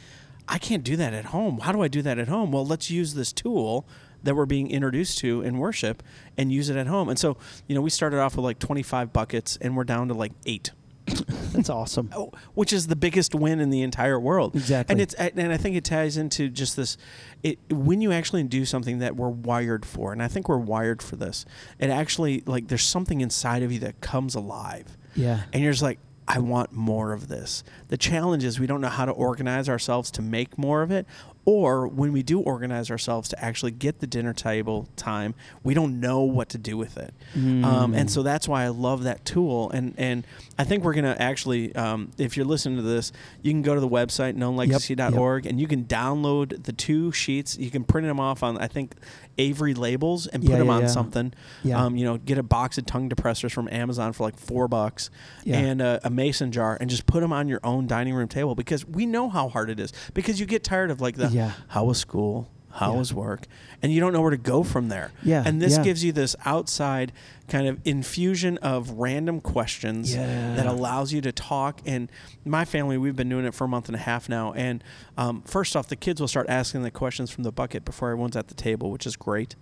"I 0.48 0.58
can't 0.58 0.82
do 0.82 0.96
that 0.96 1.14
at 1.14 1.26
home. 1.26 1.60
How 1.60 1.70
do 1.70 1.82
I 1.82 1.88
do 1.88 2.02
that 2.02 2.18
at 2.18 2.26
home?" 2.26 2.50
Well, 2.50 2.66
let's 2.66 2.90
use 2.90 3.14
this 3.14 3.32
tool 3.32 3.86
that 4.22 4.34
we're 4.34 4.46
being 4.46 4.70
introduced 4.70 5.18
to 5.18 5.42
in 5.42 5.58
worship 5.58 6.02
and 6.36 6.52
use 6.52 6.68
it 6.68 6.76
at 6.76 6.86
home. 6.86 7.08
And 7.08 7.18
so, 7.18 7.36
you 7.66 7.74
know, 7.74 7.80
we 7.80 7.90
started 7.90 8.20
off 8.20 8.36
with 8.36 8.44
like 8.44 8.58
25 8.58 9.12
buckets, 9.12 9.58
and 9.60 9.76
we're 9.76 9.84
down 9.84 10.08
to 10.08 10.14
like 10.14 10.32
eight. 10.46 10.72
That's 11.52 11.70
awesome. 11.70 12.10
Oh, 12.14 12.32
which 12.54 12.72
is 12.72 12.86
the 12.86 12.96
biggest 12.96 13.34
win 13.34 13.60
in 13.60 13.70
the 13.70 13.82
entire 13.82 14.20
world. 14.20 14.54
Exactly. 14.54 14.92
And 14.92 15.00
it's 15.00 15.14
and 15.14 15.52
I 15.52 15.56
think 15.56 15.76
it 15.76 15.84
ties 15.84 16.16
into 16.16 16.48
just 16.48 16.76
this 16.76 16.96
it 17.42 17.58
when 17.70 18.00
you 18.00 18.12
actually 18.12 18.42
do 18.44 18.64
something 18.64 18.98
that 18.98 19.16
we're 19.16 19.28
wired 19.30 19.86
for. 19.86 20.12
And 20.12 20.22
I 20.22 20.28
think 20.28 20.48
we're 20.48 20.58
wired 20.58 21.02
for 21.02 21.16
this. 21.16 21.44
It 21.78 21.90
actually 21.90 22.42
like 22.46 22.68
there's 22.68 22.84
something 22.84 23.20
inside 23.20 23.62
of 23.62 23.72
you 23.72 23.78
that 23.80 24.00
comes 24.00 24.34
alive. 24.34 24.96
Yeah. 25.14 25.42
And 25.52 25.62
you're 25.62 25.72
just 25.72 25.82
like 25.82 25.98
I 26.26 26.40
want 26.40 26.72
more 26.72 27.12
of 27.12 27.28
this. 27.28 27.64
The 27.88 27.96
challenge 27.96 28.44
is 28.44 28.60
we 28.60 28.66
don't 28.66 28.82
know 28.82 28.88
how 28.88 29.06
to 29.06 29.12
organize 29.12 29.68
ourselves 29.68 30.10
to 30.12 30.22
make 30.22 30.58
more 30.58 30.82
of 30.82 30.90
it 30.90 31.06
Or 31.50 31.88
when 31.88 32.12
we 32.12 32.22
do 32.22 32.40
organize 32.40 32.90
ourselves 32.90 33.30
to 33.30 33.42
actually 33.42 33.70
get 33.70 34.00
the 34.00 34.06
dinner 34.06 34.34
table 34.34 34.86
time, 34.96 35.34
we 35.62 35.72
don't 35.72 35.98
know 35.98 36.20
what 36.20 36.50
to 36.50 36.58
do 36.58 36.76
with 36.76 36.98
it. 36.98 37.14
Um, 37.34 37.94
and 37.94 38.10
so 38.10 38.22
that's 38.22 38.46
why 38.46 38.64
I 38.64 38.68
love 38.68 39.04
that 39.04 39.24
tool. 39.24 39.70
And 39.70 39.94
and 39.96 40.26
I 40.58 40.64
think 40.64 40.84
we're 40.84 40.92
gonna 40.92 41.16
actually, 41.18 41.74
um, 41.74 42.10
if 42.18 42.36
you're 42.36 42.44
listening 42.44 42.76
to 42.76 42.82
this, 42.82 43.12
you 43.40 43.50
can 43.50 43.62
go 43.62 43.74
to 43.74 43.80
the 43.80 43.88
website 43.88 44.36
knownlegacy.org 44.36 45.46
and 45.46 45.58
you 45.58 45.66
can 45.66 45.84
download 45.84 46.64
the 46.64 46.72
two 46.72 47.12
sheets. 47.12 47.56
You 47.56 47.70
can 47.70 47.82
print 47.84 48.06
them 48.06 48.20
off 48.20 48.42
on 48.42 48.58
I 48.58 48.66
think 48.68 48.94
Avery 49.38 49.72
labels 49.72 50.26
and 50.26 50.42
put 50.42 50.50
Yeah, 50.52 50.58
them 50.58 50.66
yeah, 50.66 50.72
on 50.74 50.80
yeah. 50.82 50.86
something. 50.88 51.32
Yeah. 51.62 51.82
Um, 51.82 51.96
you 51.96 52.04
know, 52.04 52.18
get 52.18 52.36
a 52.38 52.42
box 52.42 52.76
of 52.76 52.84
tongue 52.86 53.08
depressors 53.08 53.52
from 53.52 53.68
Amazon 53.70 54.12
for 54.12 54.24
like 54.24 54.36
four 54.38 54.68
bucks 54.68 55.08
and 55.46 55.80
a, 55.80 56.00
a 56.04 56.10
mason 56.10 56.52
jar 56.52 56.76
and 56.80 56.90
just 56.90 57.06
put 57.06 57.20
them 57.20 57.32
on 57.32 57.48
your 57.48 57.60
own 57.64 57.86
dining 57.86 58.14
room 58.14 58.28
table 58.28 58.54
because 58.54 58.84
we 58.84 59.06
know 59.06 59.30
how 59.30 59.48
hard 59.48 59.70
it 59.70 59.80
is 59.80 59.92
because 60.12 60.38
you 60.40 60.44
get 60.44 60.62
tired 60.64 60.90
of 60.90 61.00
like 61.00 61.16
the 61.16 61.28
Yeah. 61.38 61.52
how 61.68 61.84
was 61.84 61.98
school 61.98 62.50
how 62.70 62.92
Yeah. 62.92 62.98
was 62.98 63.12
work 63.14 63.46
and 63.82 63.90
you 63.92 63.98
don't 64.00 64.12
know 64.12 64.20
where 64.20 64.30
to 64.30 64.36
go 64.54 64.62
from 64.62 64.88
there 64.88 65.10
Yeah, 65.22 65.42
and 65.46 65.60
this 65.60 65.76
yeah. 65.78 65.82
gives 65.84 66.04
you 66.04 66.12
this 66.12 66.36
outside 66.44 67.12
kind 67.48 67.66
of 67.66 67.78
infusion 67.84 68.58
of 68.58 68.90
random 69.06 69.40
questions 69.40 70.14
Yeah. 70.14 70.54
that 70.56 70.66
allows 70.66 71.12
you 71.12 71.20
to 71.22 71.32
talk 71.32 71.80
and 71.86 72.08
my 72.44 72.64
family 72.64 72.96
we've 72.98 73.16
been 73.16 73.30
doing 73.30 73.46
it 73.46 73.54
for 73.54 73.64
a 73.64 73.68
month 73.68 73.88
and 73.88 73.96
a 73.96 74.04
half 74.10 74.28
now 74.28 74.52
and 74.52 74.84
um, 75.16 75.42
first 75.42 75.74
off 75.76 75.88
the 75.88 75.96
kids 75.96 76.20
will 76.20 76.28
start 76.28 76.46
asking 76.48 76.82
the 76.82 76.90
questions 76.90 77.30
from 77.30 77.42
the 77.44 77.52
bucket 77.52 77.84
before 77.84 78.10
everyone's 78.10 78.36
at 78.36 78.48
the 78.48 78.54
table 78.54 78.90
which 78.90 79.06
is 79.06 79.16
great 79.16 79.56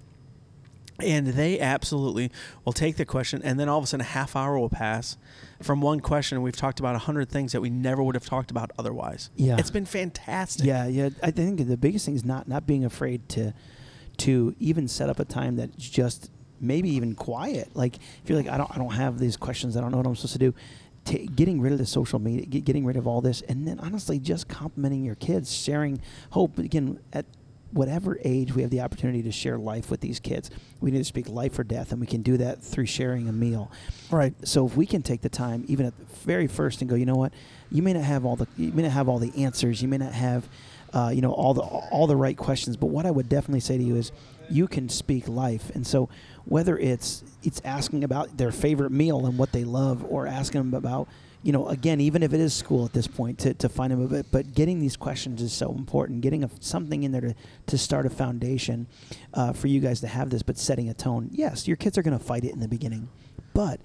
and 1.01 1.29
they 1.29 1.61
absolutely 1.61 2.31
will 2.65 2.73
take 2.73 2.97
the 2.97 3.05
question, 3.05 3.41
and 3.45 3.59
then 3.61 3.69
all 3.69 3.79
of 3.79 3.85
a 3.85 3.87
sudden, 3.87 4.03
a 4.03 4.09
half 4.09 4.35
hour 4.35 4.59
will 4.59 4.71
pass 4.71 5.17
from 5.63 5.81
one 5.81 6.01
question. 6.01 6.37
And 6.37 6.45
we've 6.45 6.57
talked 6.57 6.81
about 6.81 6.95
a 6.95 7.01
hundred 7.01 7.29
things 7.29 7.53
that 7.53 7.61
we 7.61 7.71
never 7.71 8.03
would 8.03 8.15
have 8.15 8.27
talked 8.27 8.51
about 8.51 8.71
otherwise. 8.79 9.31
Yeah. 9.37 9.57
it's 9.59 9.71
been 9.71 9.87
fantastic. 9.87 10.67
Yeah, 10.67 10.87
yeah. 10.87 11.11
I 11.23 11.31
think 11.31 11.67
the 11.67 11.77
biggest 11.77 12.07
thing 12.07 12.15
is 12.15 12.25
not 12.25 12.49
not 12.49 12.67
being 12.67 12.85
afraid 12.85 13.29
to 13.31 13.53
to 14.19 14.55
even 14.59 14.89
set 14.89 15.11
up 15.11 15.19
a 15.19 15.25
time 15.25 15.57
that's 15.57 15.89
just 15.89 16.31
maybe 16.61 16.89
even 16.91 17.15
quiet. 17.15 17.75
Like 17.75 17.97
if 17.97 18.29
you're 18.29 18.39
like, 18.39 18.49
I 18.49 18.57
don't 18.57 18.71
I 18.75 18.79
don't 18.79 18.95
have 18.95 19.19
these 19.19 19.37
questions. 19.37 19.77
I 19.77 19.81
don't 19.81 19.91
know 19.91 19.99
what 19.99 20.07
I'm 20.07 20.17
supposed 20.17 20.35
to 20.35 20.39
do. 20.39 20.55
Ta 21.05 21.19
getting 21.35 21.61
rid 21.61 21.73
of 21.73 21.79
the 21.79 21.87
social 21.87 22.19
media, 22.19 22.47
get, 22.47 22.65
getting 22.65 22.85
rid 22.85 22.97
of 22.97 23.07
all 23.07 23.21
this, 23.21 23.43
and 23.43 23.67
then 23.67 23.79
honestly, 23.81 24.19
just 24.19 24.49
complimenting 24.49 25.05
your 25.05 25.15
kids, 25.15 25.55
sharing 25.55 26.01
hope. 26.31 26.59
Again, 26.59 26.99
at 27.13 27.27
whatever 27.73 28.19
age 28.25 28.55
we 28.55 28.63
have 28.63 28.71
the 28.71 28.81
opportunity 28.81 29.23
to 29.23 29.33
share 29.33 29.59
life 29.59 29.91
with 29.91 30.01
these 30.01 30.21
kids, 30.21 30.51
we 30.81 30.91
need 30.91 30.99
to 30.99 31.05
speak 31.05 31.29
life 31.29 31.59
or 31.59 31.65
death, 31.65 31.93
and 31.93 32.01
we 32.01 32.07
can 32.07 32.23
do 32.23 32.37
that 32.37 32.63
through 32.63 32.87
sharing 32.87 33.29
a 33.29 33.33
meal. 33.33 33.71
right. 34.11 34.35
So 34.47 34.67
if 34.67 34.77
we 34.77 34.87
can 34.87 35.03
take 35.03 35.23
the 35.23 35.29
time, 35.29 35.65
even 35.69 35.87
at 35.87 35.97
the 35.99 36.05
very 36.25 36.47
first, 36.47 36.81
and 36.81 36.89
go, 36.89 36.97
you 36.97 37.07
know 37.07 37.17
what, 37.17 37.33
you 37.71 37.83
may 37.83 37.93
not 37.93 38.05
have 38.05 38.25
all 38.25 38.37
the 38.37 38.47
you 38.57 38.73
may 38.73 38.83
not 38.83 38.93
have 38.93 39.09
all 39.09 39.19
the 39.19 39.45
answers, 39.45 39.83
you 39.83 39.89
may 39.89 39.99
not 39.99 40.13
have, 40.13 40.49
uh, 40.93 41.11
you 41.13 41.21
know, 41.21 41.33
all 41.33 41.55
the 41.55 41.63
all 41.63 42.07
the 42.07 42.17
right 42.17 42.37
questions. 42.37 42.77
But 42.77 42.87
what 42.87 43.07
I 43.07 43.11
would 43.11 43.29
definitely 43.29 43.61
say 43.61 43.77
to 43.77 43.83
you 43.83 43.97
is, 43.97 44.13
you 44.49 44.69
can 44.69 44.89
speak 44.89 45.29
life. 45.29 45.71
And 45.75 45.87
so 45.87 46.09
whether 46.45 46.79
it's 46.79 47.25
it's 47.43 47.61
asking 47.65 48.05
about 48.05 48.37
their 48.37 48.53
favorite 48.53 48.93
meal 48.93 49.27
and 49.27 49.37
what 49.37 49.53
they 49.53 49.65
love, 49.65 50.05
or 50.09 50.27
asking 50.27 50.61
them 50.61 50.75
about, 50.75 51.09
you 51.43 51.53
know, 51.53 51.69
again, 51.69 52.01
even 52.01 52.23
if 52.23 52.33
it 52.33 52.41
is 52.41 52.53
school 52.55 52.85
at 52.85 52.93
this 52.93 53.07
point, 53.07 53.39
to, 53.41 53.55
to 53.55 53.69
find 53.69 53.93
them 53.93 54.03
a 54.03 54.09
bit, 54.09 54.27
but 54.31 54.55
getting 54.55 54.81
these 54.81 54.97
questions 54.97 55.41
is 55.41 55.53
so 55.53 55.73
important. 55.73 56.21
Getting 56.21 56.45
a, 56.45 56.51
something 56.61 57.03
in 57.03 57.13
there 57.13 57.21
to, 57.21 57.35
to 57.67 57.79
start 57.79 58.07
a 58.07 58.11
foundation 58.11 58.87
uh, 59.35 59.53
for 59.53 59.69
you 59.69 59.81
guys 59.81 60.01
to 60.01 60.09
have 60.09 60.31
this, 60.31 60.43
but 60.43 60.59
setting 60.59 60.89
a 60.89 60.95
tone. 60.95 61.29
Yes, 61.33 61.69
your 61.69 61.77
kids 61.77 61.97
are 61.99 62.03
going 62.03 62.19
to 62.19 62.25
fight 62.25 62.45
it 62.45 62.53
in 62.53 62.61
the 62.61 62.69
beginning, 62.69 63.09
but 63.55 63.81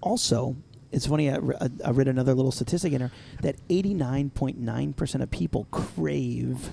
also, 0.00 0.56
it's 0.92 1.06
funny. 1.06 1.30
I, 1.30 1.36
I 1.84 1.90
read 1.90 2.08
another 2.08 2.34
little 2.34 2.52
statistic 2.52 2.92
in 2.92 3.00
there 3.00 3.12
that 3.42 3.56
89.9% 3.68 5.22
of 5.22 5.30
people 5.30 5.66
crave 5.70 6.70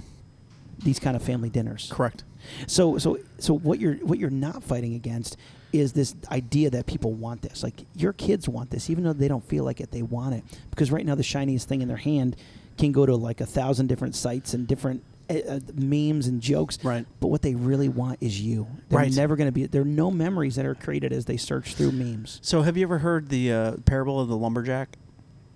these 0.83 0.99
kind 0.99 1.15
of 1.15 1.23
family 1.23 1.49
dinners. 1.49 1.89
Correct. 1.91 2.23
So, 2.67 2.97
so, 2.97 3.17
so 3.39 3.57
what 3.57 3.79
you're 3.79 3.95
what 3.95 4.19
you're 4.19 4.29
not 4.29 4.63
fighting 4.63 4.95
against 4.95 5.37
is 5.73 5.91
this 5.93 6.15
idea 6.31 6.69
that 6.69 6.85
people 6.85 7.11
want 7.11 7.41
this. 7.41 7.63
Like 7.63 7.85
your 7.95 8.13
kids 8.13 8.47
want 8.47 8.69
this, 8.69 8.89
even 8.89 9.03
though 9.03 9.11
they 9.13 9.27
don't 9.27 9.43
feel 9.47 9.63
like 9.65 9.81
it, 9.81 9.91
they 9.91 10.03
want 10.03 10.35
it 10.35 10.43
because 10.69 10.91
right 10.91 11.05
now 11.05 11.15
the 11.15 11.23
shiniest 11.23 11.67
thing 11.67 11.81
in 11.81 11.87
their 11.87 11.97
hand 11.97 12.35
can 12.77 12.91
go 12.91 13.05
to 13.05 13.15
like 13.15 13.41
a 13.41 13.45
thousand 13.45 13.87
different 13.87 14.15
sites 14.15 14.53
and 14.53 14.67
different 14.67 15.03
uh, 15.29 15.33
uh, 15.47 15.59
memes 15.73 16.27
and 16.27 16.41
jokes. 16.41 16.77
Right. 16.83 17.05
But 17.19 17.27
what 17.27 17.41
they 17.41 17.55
really 17.55 17.89
want 17.89 18.19
is 18.21 18.39
you. 18.39 18.67
They're 18.89 18.99
Right. 18.99 19.11
never 19.15 19.35
going 19.35 19.47
to 19.47 19.51
be. 19.51 19.65
There 19.65 19.81
are 19.81 19.85
no 19.85 20.11
memories 20.11 20.55
that 20.55 20.65
are 20.65 20.75
created 20.75 21.11
as 21.11 21.25
they 21.25 21.37
search 21.37 21.75
through 21.75 21.91
memes. 21.93 22.39
So, 22.43 22.61
have 22.61 22.77
you 22.77 22.83
ever 22.83 22.99
heard 22.99 23.29
the 23.29 23.51
uh, 23.51 23.71
parable 23.85 24.19
of 24.19 24.27
the 24.27 24.37
lumberjack? 24.37 24.97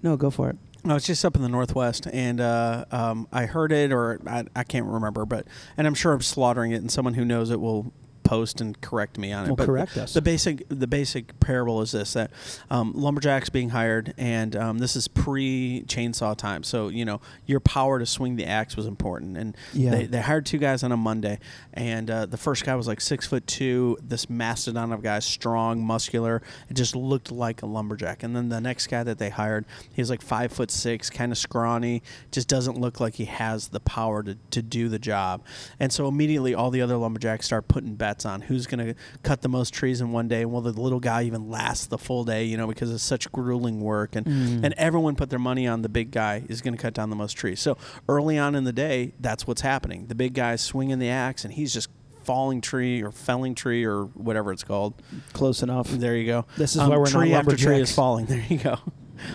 No, 0.01 0.15
go 0.17 0.29
for 0.29 0.49
it. 0.49 0.57
No, 0.83 0.95
it's 0.95 1.05
just 1.07 1.25
up 1.25 1.35
in 1.35 1.41
the 1.41 1.49
northwest, 1.49 2.07
and 2.13 2.39
uh, 2.39 2.85
um, 2.91 3.27
I 3.33 3.45
heard 3.45 3.71
it, 3.73 3.91
or 3.91 4.21
I, 4.25 4.45
I 4.55 4.63
can't 4.63 4.85
remember, 4.85 5.25
but 5.25 5.45
and 5.75 5.85
I'm 5.85 5.95
sure 5.95 6.13
I'm 6.13 6.21
slaughtering 6.21 6.71
it, 6.71 6.77
and 6.77 6.89
someone 6.89 7.15
who 7.15 7.25
knows 7.25 7.49
it 7.51 7.59
will 7.59 7.91
post 8.27 8.59
and 8.59 8.79
correct 8.81 9.17
me 9.17 9.31
on 9.31 9.45
it. 9.45 9.47
Well, 9.47 9.55
but 9.55 9.65
correct 9.65 9.95
us. 9.97 10.13
The 10.13 10.21
basic 10.21 10.67
the 10.69 10.85
basic 10.87 11.39
parable 11.39 11.81
is 11.81 11.93
this: 11.93 12.13
that 12.13 12.31
um, 12.69 12.91
lumberjacks 12.93 13.49
being 13.49 13.69
hired, 13.69 14.13
and 14.17 14.55
um, 14.55 14.77
this 14.79 14.95
is 14.97 15.07
pre 15.07 15.83
chainsaw 15.87 16.35
time, 16.35 16.63
so 16.63 16.89
you 16.89 17.05
know 17.05 17.21
your 17.45 17.59
power 17.61 17.99
to 17.99 18.05
swing 18.05 18.35
the 18.35 18.45
axe 18.45 18.75
was 18.75 18.85
important, 18.85 19.37
and 19.37 19.55
Yeah. 19.73 19.91
they, 19.91 20.05
they 20.05 20.21
hired 20.21 20.45
two 20.45 20.57
guys 20.57 20.83
on 20.83 20.91
a 20.91 20.97
Monday, 20.97 21.39
and 21.73 22.11
uh, 22.11 22.25
the 22.25 22.37
first 22.37 22.65
guy 22.65 22.75
was 22.75 22.87
like 22.87 22.99
six 22.99 23.25
foot 23.25 23.47
two, 23.47 23.97
this 24.05 24.29
mastodon 24.29 24.91
of 24.91 24.99
a 24.99 25.03
guy, 25.03 25.19
strong, 25.19 25.81
muscular, 25.81 26.41
it 26.69 26.73
just 26.75 26.95
looked 26.95 27.31
like 27.31 27.61
a 27.61 27.65
lumberjack, 27.65 28.23
and 28.23 28.35
then 28.35 28.49
the 28.49 28.59
next 28.59 28.87
guy 28.87 29.03
that 29.03 29.17
they 29.19 29.29
hired, 29.29 29.65
he 29.93 30.01
was 30.01 30.09
like 30.09 30.21
five 30.21 30.51
foot 30.51 30.69
six, 30.71 31.09
kind 31.09 31.31
of 31.31 31.37
scrawny, 31.37 32.03
just 32.31 32.49
doesn't 32.49 32.77
look 32.77 32.99
like 32.99 33.15
he 33.15 33.25
has 33.25 33.69
the 33.69 33.79
power 33.79 34.21
to, 34.23 34.37
to 34.51 34.61
do 34.61 34.89
the 34.89 34.99
job, 34.99 35.41
and 35.79 35.93
so 35.93 36.07
immediately 36.07 36.53
all 36.53 36.69
the 36.71 36.81
other 36.81 36.97
lumberjacks 36.97 37.45
start 37.45 37.67
putting 37.69 37.95
bets 37.95 38.16
on 38.25 38.41
who's 38.41 38.67
going 38.67 38.85
to 38.85 38.95
cut 39.23 39.41
the 39.41 39.49
most 39.49 39.73
trees 39.73 40.01
in 40.01 40.11
one 40.11 40.27
day, 40.27 40.41
and 40.41 40.51
will 40.51 40.61
the 40.61 40.71
little 40.71 40.99
guy 40.99 41.23
even 41.23 41.49
last 41.49 41.89
the 41.89 41.97
full 41.97 42.23
day, 42.23 42.43
you 42.45 42.57
know, 42.57 42.67
because 42.67 42.91
it's 42.91 43.03
such 43.03 43.31
grueling 43.31 43.81
work, 43.81 44.15
and 44.15 44.25
Mm. 44.25 44.63
and 44.63 44.73
everyone 44.77 45.15
put 45.15 45.29
their 45.29 45.39
money 45.39 45.67
on 45.67 45.81
the 45.81 45.89
big 45.89 46.11
guy 46.11 46.43
is 46.49 46.61
going 46.61 46.75
to 46.75 46.81
cut 46.81 46.93
down 46.93 47.09
the 47.09 47.15
most 47.15 47.33
trees. 47.33 47.59
So 47.59 47.77
early 48.09 48.37
on 48.37 48.55
in 48.55 48.63
the 48.63 48.73
day, 48.73 49.13
that's 49.19 49.45
what's 49.47 49.61
happening. 49.61 50.07
The 50.07 50.15
big 50.15 50.33
guy's 50.33 50.61
swinging 50.61 50.99
the 50.99 51.09
axe, 51.09 51.43
and 51.45 51.53
he's 51.53 51.73
just 51.73 51.89
falling 52.23 52.59
tree 52.59 53.01
or 53.01 53.09
felling 53.11 53.55
tree 53.55 53.85
or 53.85 54.03
whatever 54.05 54.51
it's 54.51 54.63
called. 54.63 54.93
Close 55.33 55.63
enough. 55.63 55.87
There 55.89 56.15
you 56.15 56.25
go. 56.25 56.45
This 56.57 56.75
is 56.75 56.81
Um, 56.81 56.89
why 56.89 56.97
we're 56.97 57.05
tree 57.05 57.29
not 57.31 57.45
after 57.45 57.55
tree 57.55 57.79
is 57.79 57.91
falling. 57.93 58.25
There 58.27 58.43
you 58.49 58.57
go. 58.57 58.77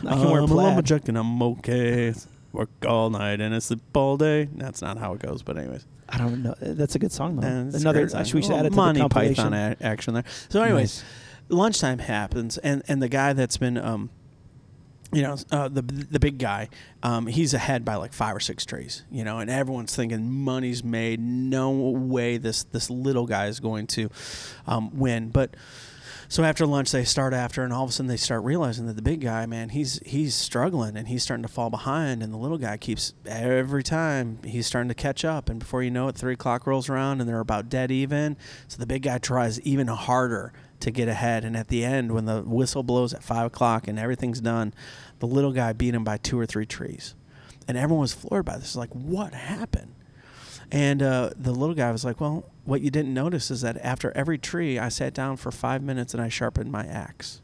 I 0.06 0.12
can 0.14 0.30
wear 0.30 0.42
I'm 0.42 0.50
a 0.50 0.54
lumberjack 0.54 1.08
and 1.08 1.16
I'm 1.18 1.42
okay. 1.42 2.12
Work 2.52 2.70
all 2.86 3.08
night 3.10 3.40
and 3.40 3.54
it's 3.54 3.68
the 3.68 3.80
all 3.94 4.16
day. 4.16 4.48
That's 4.54 4.82
not 4.82 4.98
how 4.98 5.14
it 5.14 5.20
goes, 5.20 5.42
but 5.42 5.56
anyways. 5.56 5.86
I 6.08 6.18
don't 6.18 6.42
know. 6.42 6.54
That's 6.60 6.94
a 6.94 6.98
good 6.98 7.12
song 7.12 7.36
though. 7.36 7.46
And 7.46 7.74
Another. 7.74 8.06
song. 8.08 8.20
Actually, 8.20 8.38
we 8.38 8.42
should 8.42 8.48
Little 8.50 8.60
add 8.60 8.66
it 8.66 8.70
to 8.70 8.76
Monty 8.76 8.98
the 9.00 9.08
compilation. 9.08 9.34
Python 9.50 9.54
a- 9.54 9.76
action 9.84 10.14
there. 10.14 10.24
So, 10.50 10.62
anyways, 10.62 11.02
Nice. 11.02 11.04
lunchtime 11.48 11.98
happens, 12.00 12.58
and 12.58 12.82
and 12.88 13.02
the 13.02 13.08
guy 13.08 13.32
that's 13.32 13.56
been 13.56 13.78
um, 13.78 14.10
you 15.14 15.22
know, 15.22 15.36
uh, 15.50 15.68
the 15.68 15.80
the 15.82 16.18
big 16.20 16.38
guy, 16.38 16.68
um, 17.02 17.26
he's 17.26 17.54
ahead 17.54 17.84
by 17.84 17.94
like 17.96 18.12
five 18.12 18.34
or 18.36 18.40
six 18.40 18.64
trees, 18.66 19.04
you 19.10 19.24
know, 19.24 19.38
and 19.38 19.50
everyone's 19.50 19.94
thinking 19.96 20.30
money's 20.30 20.82
made. 20.84 21.20
No 21.20 21.70
way 21.70 22.36
this 22.36 22.64
this 22.64 22.90
little 22.90 23.26
guy 23.26 23.46
is 23.46 23.60
going 23.60 23.86
to 23.88 24.10
um, 24.66 24.90
win. 24.98 25.28
But 25.30 25.54
so 26.32 26.44
after 26.44 26.64
lunch, 26.64 26.92
they 26.92 27.04
start 27.04 27.34
after, 27.34 27.62
and 27.62 27.74
all 27.74 27.84
of 27.84 27.90
a 27.90 27.92
sudden 27.92 28.06
they 28.06 28.16
start 28.16 28.42
realizing 28.42 28.86
that 28.86 28.96
the 28.96 29.02
big 29.02 29.20
guy, 29.20 29.44
man, 29.44 29.68
he's 29.68 30.00
he's 30.06 30.34
struggling 30.34 30.96
and 30.96 31.06
he's 31.06 31.22
starting 31.22 31.42
to 31.42 31.48
fall 31.48 31.68
behind, 31.68 32.22
and 32.22 32.32
the 32.32 32.38
little 32.38 32.56
guy 32.56 32.78
keeps 32.78 33.12
every 33.26 33.82
time 33.82 34.38
he's 34.42 34.66
starting 34.66 34.88
to 34.88 34.94
catch 34.94 35.26
up, 35.26 35.50
and 35.50 35.58
before 35.58 35.82
you 35.82 35.90
know 35.90 36.08
it, 36.08 36.16
three 36.16 36.32
o'clock 36.32 36.66
rolls 36.66 36.88
around 36.88 37.20
and 37.20 37.28
they're 37.28 37.38
about 37.38 37.68
dead 37.68 37.90
even. 37.90 38.38
So 38.66 38.78
the 38.78 38.86
big 38.86 39.02
guy 39.02 39.18
tries 39.18 39.60
even 39.60 39.88
harder 39.88 40.54
to 40.80 40.90
get 40.90 41.06
ahead, 41.06 41.44
and 41.44 41.54
at 41.54 41.68
the 41.68 41.84
end, 41.84 42.12
when 42.12 42.24
the 42.24 42.40
whistle 42.40 42.82
blows 42.82 43.12
at 43.12 43.22
five 43.22 43.48
o'clock 43.48 43.86
and 43.86 43.98
everything's 43.98 44.40
done, 44.40 44.72
the 45.18 45.26
little 45.26 45.52
guy 45.52 45.74
beat 45.74 45.94
him 45.94 46.02
by 46.02 46.16
two 46.16 46.40
or 46.40 46.46
three 46.46 46.64
trees, 46.64 47.14
and 47.68 47.76
everyone 47.76 48.00
was 48.00 48.14
floored 48.14 48.46
by 48.46 48.56
this. 48.56 48.74
Like, 48.74 48.94
what 48.94 49.34
happened? 49.34 49.92
And 50.72 51.02
uh, 51.02 51.30
the 51.36 51.52
little 51.52 51.74
guy 51.74 51.92
was 51.92 52.04
like, 52.04 52.20
Well, 52.20 52.44
what 52.64 52.80
you 52.80 52.90
didn't 52.90 53.12
notice 53.14 53.50
is 53.50 53.60
that 53.60 53.76
after 53.82 54.10
every 54.16 54.38
tree, 54.38 54.78
I 54.78 54.88
sat 54.88 55.12
down 55.14 55.36
for 55.36 55.50
five 55.52 55.82
minutes 55.82 56.14
and 56.14 56.22
I 56.22 56.28
sharpened 56.28 56.72
my 56.72 56.84
axe. 56.86 57.40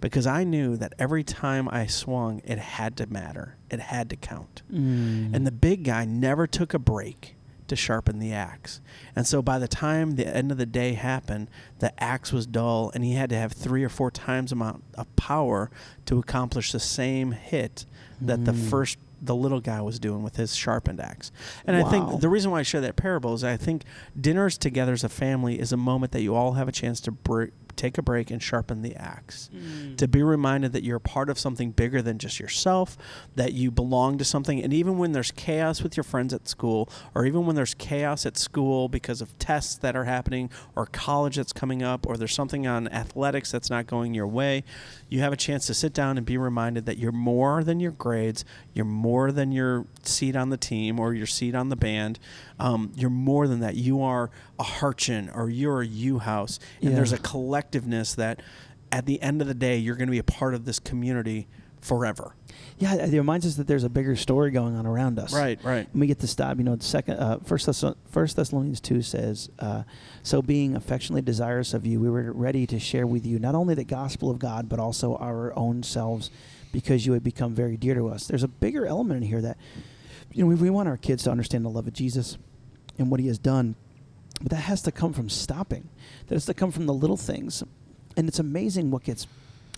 Because 0.00 0.26
I 0.26 0.44
knew 0.44 0.76
that 0.76 0.92
every 0.98 1.24
time 1.24 1.66
I 1.70 1.86
swung, 1.86 2.42
it 2.44 2.58
had 2.58 2.96
to 2.98 3.06
matter, 3.06 3.56
it 3.70 3.80
had 3.80 4.10
to 4.10 4.16
count. 4.16 4.62
Mm. 4.70 5.34
And 5.34 5.46
the 5.46 5.52
big 5.52 5.84
guy 5.84 6.04
never 6.04 6.46
took 6.46 6.74
a 6.74 6.78
break 6.78 7.36
to 7.68 7.76
sharpen 7.76 8.18
the 8.18 8.30
axe. 8.32 8.82
And 9.16 9.26
so 9.26 9.40
by 9.40 9.58
the 9.58 9.68
time 9.68 10.16
the 10.16 10.26
end 10.26 10.50
of 10.52 10.58
the 10.58 10.66
day 10.66 10.92
happened, 10.92 11.48
the 11.78 11.98
axe 12.02 12.32
was 12.32 12.46
dull 12.46 12.90
and 12.94 13.02
he 13.02 13.14
had 13.14 13.30
to 13.30 13.36
have 13.36 13.52
three 13.52 13.82
or 13.82 13.88
four 13.88 14.10
times 14.10 14.52
amount 14.52 14.84
of 14.98 15.14
power 15.16 15.70
to 16.04 16.18
accomplish 16.18 16.72
the 16.72 16.80
same 16.80 17.32
hit 17.32 17.86
that 18.20 18.44
the 18.44 18.52
Mm. 18.52 18.68
first 18.68 18.98
the 19.24 19.34
little 19.34 19.60
guy 19.60 19.80
was 19.80 19.98
doing 19.98 20.22
with 20.22 20.36
his 20.36 20.54
sharpened 20.54 21.00
axe. 21.00 21.32
And 21.66 21.76
I 21.76 21.82
think 21.88 22.20
the 22.20 22.28
reason 22.28 22.50
why 22.50 22.60
I 22.60 22.62
share 22.62 22.80
that 22.82 22.96
parable 22.96 23.34
is 23.34 23.42
I 23.44 23.56
think 23.56 23.84
dinners 24.20 24.58
together 24.58 24.92
as 24.92 25.04
a 25.04 25.08
family 25.08 25.58
is 25.58 25.72
a 25.72 25.76
moment 25.76 26.12
that 26.12 26.22
you 26.22 26.34
all 26.34 26.52
have 26.52 26.68
a 26.68 26.72
chance 26.72 27.00
to 27.00 27.10
br- 27.12 27.46
take 27.76 27.98
a 27.98 28.02
break 28.02 28.30
and 28.30 28.42
sharpen 28.42 28.82
the 28.82 28.94
axe. 28.96 29.50
To 29.96 30.08
be 30.08 30.22
reminded 30.22 30.72
that 30.72 30.82
you're 30.84 30.98
part 30.98 31.28
of 31.30 31.38
something 31.38 31.70
bigger 31.70 32.00
than 32.02 32.18
just 32.18 32.40
yourself, 32.40 32.96
that 33.36 33.52
you 33.52 33.70
belong 33.70 34.18
to 34.18 34.24
something. 34.24 34.62
And 34.62 34.72
even 34.72 34.98
when 34.98 35.12
there's 35.12 35.30
chaos 35.30 35.82
with 35.82 35.96
your 35.96 36.04
friends 36.04 36.32
at 36.34 36.48
school, 36.48 36.88
or 37.14 37.26
even 37.26 37.46
when 37.46 37.56
there's 37.56 37.74
chaos 37.74 38.26
at 38.26 38.36
school 38.36 38.88
because 38.88 39.20
of 39.20 39.36
tests 39.38 39.76
that 39.76 39.94
are 39.96 40.04
happening, 40.04 40.50
or 40.74 40.86
college 40.86 41.36
that's 41.36 41.52
coming 41.52 41.82
up, 41.82 42.06
or 42.06 42.16
there's 42.16 42.34
something 42.34 42.66
on 42.66 42.88
athletics 42.88 43.50
that's 43.50 43.70
not 43.70 43.86
going 43.86 44.14
your 44.14 44.26
way, 44.26 44.64
you 45.08 45.20
have 45.20 45.32
a 45.32 45.36
chance 45.36 45.66
to 45.66 45.74
sit 45.74 45.92
down 45.92 46.16
and 46.16 46.26
be 46.26 46.36
reminded 46.38 46.86
that 46.86 46.98
you're 46.98 47.12
more 47.12 47.62
than 47.64 47.80
your 47.80 47.92
grades, 47.92 48.44
you're 48.72 48.84
more 48.84 49.30
than 49.32 49.52
your 49.52 49.86
seat 50.02 50.34
on 50.36 50.50
the 50.50 50.56
team 50.56 50.98
or 50.98 51.14
your 51.14 51.26
seat 51.26 51.54
on 51.54 51.68
the 51.68 51.76
band. 51.76 52.18
Um, 52.58 52.92
you're 52.96 53.10
more 53.10 53.46
than 53.48 53.60
that. 53.60 53.74
You 53.76 54.02
are 54.02 54.30
a 54.58 54.62
Harchin 54.64 55.34
or 55.34 55.50
you're 55.50 55.80
a 55.82 55.86
U 55.86 56.18
House. 56.20 56.58
And 56.80 56.90
Yeah. 56.90 56.96
there's 56.96 57.12
a 57.12 57.18
collectiveness 57.70 58.16
that 58.16 58.40
at 58.92 59.06
the 59.06 59.20
end 59.22 59.40
of 59.40 59.48
the 59.48 59.54
day, 59.54 59.76
you're 59.76 59.96
going 59.96 60.08
to 60.08 60.12
be 60.12 60.18
a 60.18 60.24
part 60.24 60.54
of 60.54 60.64
this 60.64 60.78
community 60.78 61.48
forever. 61.80 62.34
Yeah, 62.78 62.94
it 62.94 63.12
reminds 63.12 63.44
us 63.44 63.56
that 63.56 63.66
there's 63.66 63.84
a 63.84 63.90
bigger 63.90 64.16
story 64.16 64.50
going 64.50 64.74
on 64.74 64.86
around 64.86 65.18
us. 65.18 65.34
Right, 65.34 65.62
right. 65.62 65.86
And 65.92 66.00
we 66.00 66.06
get 66.06 66.20
to 66.20 66.26
stop. 66.26 66.56
You 66.56 66.64
know, 66.64 66.76
the 66.76 66.84
second, 66.84 67.18
uh, 67.18 67.38
First, 67.40 67.66
Thess- 67.66 67.84
First 68.08 68.36
Thessalonians 68.36 68.80
two 68.80 69.02
says, 69.02 69.50
uh, 69.58 69.82
"So 70.22 70.40
being 70.40 70.74
affectionately 70.76 71.22
desirous 71.22 71.74
of 71.74 71.84
you, 71.84 72.00
we 72.00 72.08
were 72.08 72.32
ready 72.32 72.66
to 72.68 72.78
share 72.78 73.06
with 73.06 73.26
you 73.26 73.38
not 73.38 73.54
only 73.54 73.74
the 73.74 73.84
gospel 73.84 74.30
of 74.30 74.38
God, 74.38 74.68
but 74.68 74.78
also 74.78 75.16
our 75.16 75.54
own 75.58 75.82
selves, 75.82 76.30
because 76.72 77.04
you 77.04 77.12
had 77.12 77.22
become 77.22 77.54
very 77.54 77.76
dear 77.76 77.94
to 77.94 78.08
us." 78.08 78.26
There's 78.26 78.42
a 78.42 78.48
bigger 78.48 78.86
element 78.86 79.22
in 79.22 79.28
here 79.28 79.42
that, 79.42 79.58
you 80.32 80.42
know, 80.42 80.48
we, 80.48 80.54
we 80.54 80.70
want 80.70 80.88
our 80.88 80.96
kids 80.96 81.24
to 81.24 81.30
understand 81.30 81.64
the 81.66 81.70
love 81.70 81.86
of 81.86 81.92
Jesus 81.92 82.38
and 82.98 83.10
what 83.10 83.20
He 83.20 83.26
has 83.26 83.38
done, 83.38 83.74
but 84.40 84.50
that 84.50 84.56
has 84.62 84.82
to 84.82 84.92
come 84.92 85.12
from 85.12 85.28
stopping. 85.28 85.88
That 86.26 86.34
has 86.34 86.46
to 86.46 86.54
come 86.54 86.70
from 86.70 86.86
the 86.86 86.94
little 86.94 87.16
things, 87.16 87.62
and 88.16 88.28
it's 88.28 88.38
amazing 88.38 88.90
what 88.90 89.04
gets 89.04 89.26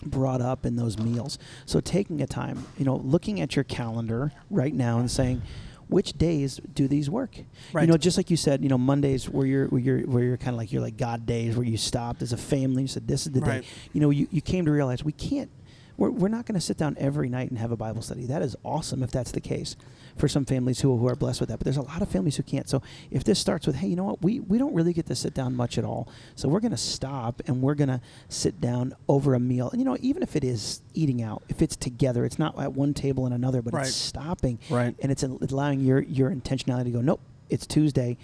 brought 0.03 0.41
up 0.41 0.65
in 0.65 0.75
those 0.75 0.97
meals. 0.97 1.39
So 1.65 1.79
taking 1.79 2.21
a 2.21 2.27
time, 2.27 2.65
you 2.77 2.85
know, 2.85 2.97
looking 2.97 3.41
at 3.41 3.55
your 3.55 3.63
calendar 3.63 4.31
right 4.51 4.73
now 4.73 4.99
and 4.99 5.09
saying, 5.09 5.41
which 5.89 6.13
days 6.17 6.59
do 6.73 6.87
these 6.87 7.09
work? 7.09 7.37
You 7.83 7.87
know, 7.87 7.97
just 7.97 8.17
like 8.17 8.29
you 8.29 8.37
said, 8.37 8.61
you 8.61 8.69
know, 8.69 8.77
Mondays 8.77 9.29
where 9.29 9.47
you're 9.47 9.67
where 9.67 9.81
you're 9.81 9.99
where 10.01 10.23
you're 10.23 10.37
kind 10.37 10.49
of 10.53 10.57
like 10.57 10.71
you're 10.71 10.81
like 10.81 10.97
God 10.97 11.25
days 11.25 11.55
where 11.55 11.65
you 11.65 11.77
stopped 11.77 12.21
as 12.21 12.33
a 12.33 12.37
family. 12.37 12.81
You 12.83 12.87
said 12.89 13.07
this 13.07 13.25
is 13.25 13.31
the 13.31 13.39
Right. 13.39 13.61
day. 13.61 13.67
You 13.93 14.01
know, 14.01 14.09
you, 14.09 14.27
you 14.29 14.41
came 14.41 14.65
to 14.65 14.71
realize 14.71 15.03
we 15.03 15.13
can't. 15.13 15.49
We're, 15.95 16.11
we're 16.11 16.27
not 16.27 16.45
going 16.45 16.53
to 16.55 16.61
sit 16.61 16.77
down 16.77 16.95
every 16.99 17.27
night 17.29 17.49
and 17.49 17.57
have 17.57 17.71
a 17.71 17.75
Bible 17.77 18.03
study. 18.03 18.25
That 18.25 18.43
is 18.43 18.55
awesome 18.63 19.01
if 19.01 19.09
that's 19.11 19.31
the 19.31 19.41
case 19.41 19.75
for 20.19 20.27
some 20.27 20.45
families 20.45 20.81
who, 20.81 20.95
who 20.97 21.07
are 21.07 21.15
blessed 21.15 21.39
with 21.39 21.49
that. 21.49 21.57
But 21.57 21.65
there's 21.65 21.77
a 21.77 21.81
lot 21.81 22.01
of 22.01 22.09
families 22.09 22.35
who 22.37 22.43
can't. 22.43 22.67
So 22.69 22.81
if 23.11 23.23
this 23.23 23.39
starts 23.39 23.67
with, 23.67 23.75
hey, 23.77 23.87
you 23.87 23.95
know 23.95 24.03
what, 24.03 24.21
we, 24.21 24.39
we 24.39 24.57
don't 24.57 24.73
really 24.73 24.93
get 24.93 25.05
to 25.07 25.15
sit 25.15 25.33
down 25.33 25.55
much 25.55 25.77
at 25.77 25.83
all. 25.85 26.07
So 26.35 26.47
we're 26.49 26.59
going 26.59 26.71
to 26.71 26.77
stop 26.77 27.41
and 27.47 27.61
we're 27.61 27.75
going 27.75 27.89
to 27.89 28.01
sit 28.29 28.59
down 28.59 28.93
over 29.07 29.33
a 29.33 29.39
meal. 29.39 29.69
And, 29.69 29.79
you 29.79 29.85
know, 29.85 29.97
even 30.01 30.23
if 30.23 30.35
it 30.35 30.43
is 30.43 30.81
eating 30.93 31.21
out, 31.21 31.43
if 31.49 31.61
it's 31.61 31.75
together, 31.75 32.25
it's 32.25 32.39
not 32.39 32.59
at 32.59 32.73
one 32.73 32.93
table 32.93 33.25
and 33.25 33.33
another, 33.33 33.61
but 33.61 33.73
Right. 33.73 33.85
it's 33.85 33.95
stopping. 33.95 34.59
Right. 34.69 34.95
And 35.01 35.11
it's 35.11 35.23
allowing 35.23 35.79
your, 35.81 35.99
your 36.01 36.29
intentionality 36.31 36.85
to 36.85 36.91
go, 36.91 37.01
nope, 37.01 37.21
it's 37.49 37.65
Tuesday. 37.67 38.17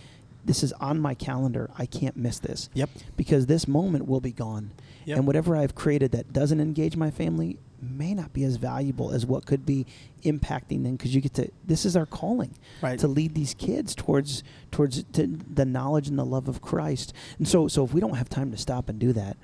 This 0.45 0.63
is 0.63 0.73
on 0.73 0.99
my 0.99 1.13
calendar. 1.13 1.69
I 1.77 1.85
can't 1.85 2.17
miss 2.17 2.39
this 2.39 2.69
Yep. 2.73 2.89
because 3.15 3.45
this 3.45 3.67
moment 3.67 4.07
will 4.07 4.19
be 4.19 4.31
gone. 4.33 4.71
Yep. 5.05 5.17
And 5.17 5.27
whatever 5.27 5.55
I've 5.55 5.75
created 5.75 6.11
that 6.11 6.33
doesn't 6.33 6.59
engage 6.59 6.95
my 6.97 7.11
family 7.11 7.57
may 7.83 8.13
not 8.13 8.33
be 8.33 8.43
as 8.43 8.55
valuable 8.57 9.11
as 9.11 9.25
what 9.25 9.45
could 9.45 9.65
be 9.65 9.85
impacting 10.23 10.83
them 10.83 10.95
because 10.95 11.13
you 11.13 11.21
get 11.21 11.33
to 11.35 11.49
this 11.65 11.85
is 11.85 11.95
our 11.95 12.05
calling 12.05 12.55
Right. 12.81 12.97
to 12.99 13.07
lead 13.07 13.35
these 13.35 13.53
kids 13.53 13.93
towards 13.95 14.43
towards 14.71 15.03
to 15.13 15.27
the 15.27 15.65
knowledge 15.65 16.07
and 16.07 16.17
the 16.17 16.25
love 16.25 16.47
of 16.47 16.61
Christ. 16.61 17.13
And 17.37 17.47
so 17.47 17.67
so 17.67 17.83
if 17.83 17.93
we 17.93 18.01
don't 18.01 18.15
have 18.15 18.29
time 18.29 18.51
to 18.51 18.57
stop 18.57 18.89
and 18.89 18.97
do 18.99 19.13
that 19.13 19.37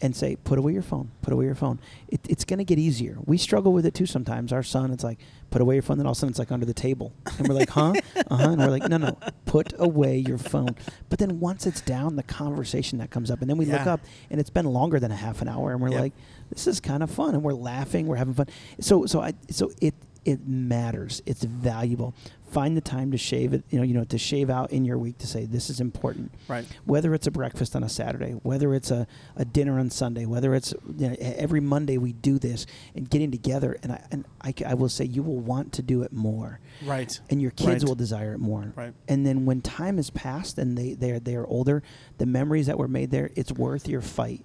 and 0.00 0.14
say 0.14 0.36
put 0.36 0.58
away 0.58 0.72
your 0.72 0.82
phone, 0.82 1.10
put 1.22 1.32
away 1.32 1.44
your 1.46 1.54
phone. 1.54 1.78
It, 2.08 2.20
it's 2.28 2.44
going 2.44 2.58
to 2.58 2.64
get 2.64 2.78
easier. 2.78 3.16
We 3.24 3.38
struggle 3.38 3.72
with 3.72 3.86
it 3.86 3.94
too 3.94 4.06
sometimes. 4.06 4.52
Our 4.52 4.62
son 4.62 4.90
it's 4.92 5.04
like 5.04 5.18
put 5.50 5.62
away 5.62 5.76
your 5.76 5.82
phone 5.82 5.98
then 5.98 6.06
all 6.06 6.12
of 6.12 6.16
a 6.16 6.20
sudden 6.20 6.30
it's 6.32 6.38
like 6.38 6.50
under 6.52 6.66
the 6.66 6.74
table. 6.74 7.12
And 7.38 7.46
we're 7.48 7.54
like, 7.54 7.70
"Huh?" 7.70 7.94
Uh-huh. 8.30 8.50
And 8.50 8.58
we're 8.58 8.70
like, 8.70 8.88
"No, 8.88 8.96
no. 8.96 9.16
Put 9.46 9.72
away 9.78 10.18
your 10.18 10.38
phone." 10.38 10.74
But 11.08 11.18
then 11.18 11.38
once 11.40 11.66
it's 11.66 11.80
down, 11.80 12.16
the 12.16 12.22
conversation 12.22 12.98
that 12.98 13.10
comes 13.10 13.30
up 13.30 13.40
and 13.40 13.48
then 13.48 13.56
we 13.56 13.64
look 13.66 13.86
up 13.86 14.00
and 14.30 14.40
it's 14.40 14.50
been 14.50 14.66
longer 14.66 14.98
than 14.98 15.10
a 15.10 15.16
half 15.16 15.40
an 15.42 15.48
hour 15.48 15.72
and 15.72 15.80
we're 15.80 15.90
Yep. 15.90 16.00
like 16.00 16.12
this 16.50 16.66
is 16.66 16.80
kind 16.80 17.02
of 17.02 17.10
fun 17.10 17.34
and 17.34 17.42
we're 17.42 17.52
laughing 17.54 18.06
we're 18.06 18.16
having 18.16 18.34
fun 18.34 18.46
so 18.80 19.06
so 19.06 19.20
i 19.20 19.32
so 19.50 19.70
it 19.80 19.94
it 20.24 20.46
matters 20.46 21.22
it's 21.26 21.42
valuable 21.44 22.14
find 22.54 22.76
the 22.76 22.80
time 22.80 23.10
to 23.10 23.18
shave 23.18 23.52
it 23.52 23.64
you 23.70 23.78
know 23.78 23.84
you 23.84 23.92
know 23.94 24.04
to 24.04 24.16
shave 24.16 24.48
out 24.48 24.70
in 24.72 24.84
your 24.84 24.96
week 24.96 25.18
to 25.18 25.26
say 25.26 25.44
this 25.44 25.68
is 25.68 25.80
important 25.80 26.30
Right. 26.46 26.64
whether 26.84 27.12
it's 27.12 27.26
a 27.26 27.30
breakfast 27.32 27.74
on 27.74 27.82
a 27.82 27.88
saturday 27.88 28.30
whether 28.50 28.74
it's 28.74 28.92
a, 28.92 29.08
a 29.34 29.44
dinner 29.44 29.78
on 29.80 29.90
sunday 29.90 30.24
whether 30.24 30.54
it's 30.54 30.72
you 30.96 31.08
know, 31.08 31.16
every 31.20 31.60
monday 31.60 31.98
we 31.98 32.12
do 32.12 32.38
this 32.38 32.64
and 32.94 33.10
getting 33.10 33.30
together 33.32 33.76
and 33.82 33.90
i 33.92 34.00
and 34.12 34.24
I, 34.40 34.54
I, 34.66 34.74
will 34.74 34.88
say 34.88 35.04
you 35.06 35.22
will 35.22 35.40
want 35.40 35.72
to 35.72 35.82
do 35.82 36.02
it 36.02 36.12
more 36.12 36.60
Right. 36.84 37.18
and 37.30 37.42
your 37.42 37.50
kids 37.50 37.82
Right. 37.82 37.88
will 37.88 37.94
desire 37.96 38.34
it 38.34 38.38
more. 38.38 38.72
Right. 38.76 38.92
And 39.08 39.24
then 39.26 39.46
when 39.46 39.62
time 39.62 39.96
has 39.96 40.10
passed 40.10 40.58
and 40.58 40.76
they 40.76 40.92
they're 40.94 41.18
they're 41.18 41.46
older, 41.46 41.82
the 42.18 42.26
memories 42.26 42.66
that 42.66 42.76
were 42.78 42.88
made 42.88 43.10
there, 43.10 43.30
it's 43.36 43.50
worth 43.52 43.88
your 43.88 44.02
fight 44.02 44.42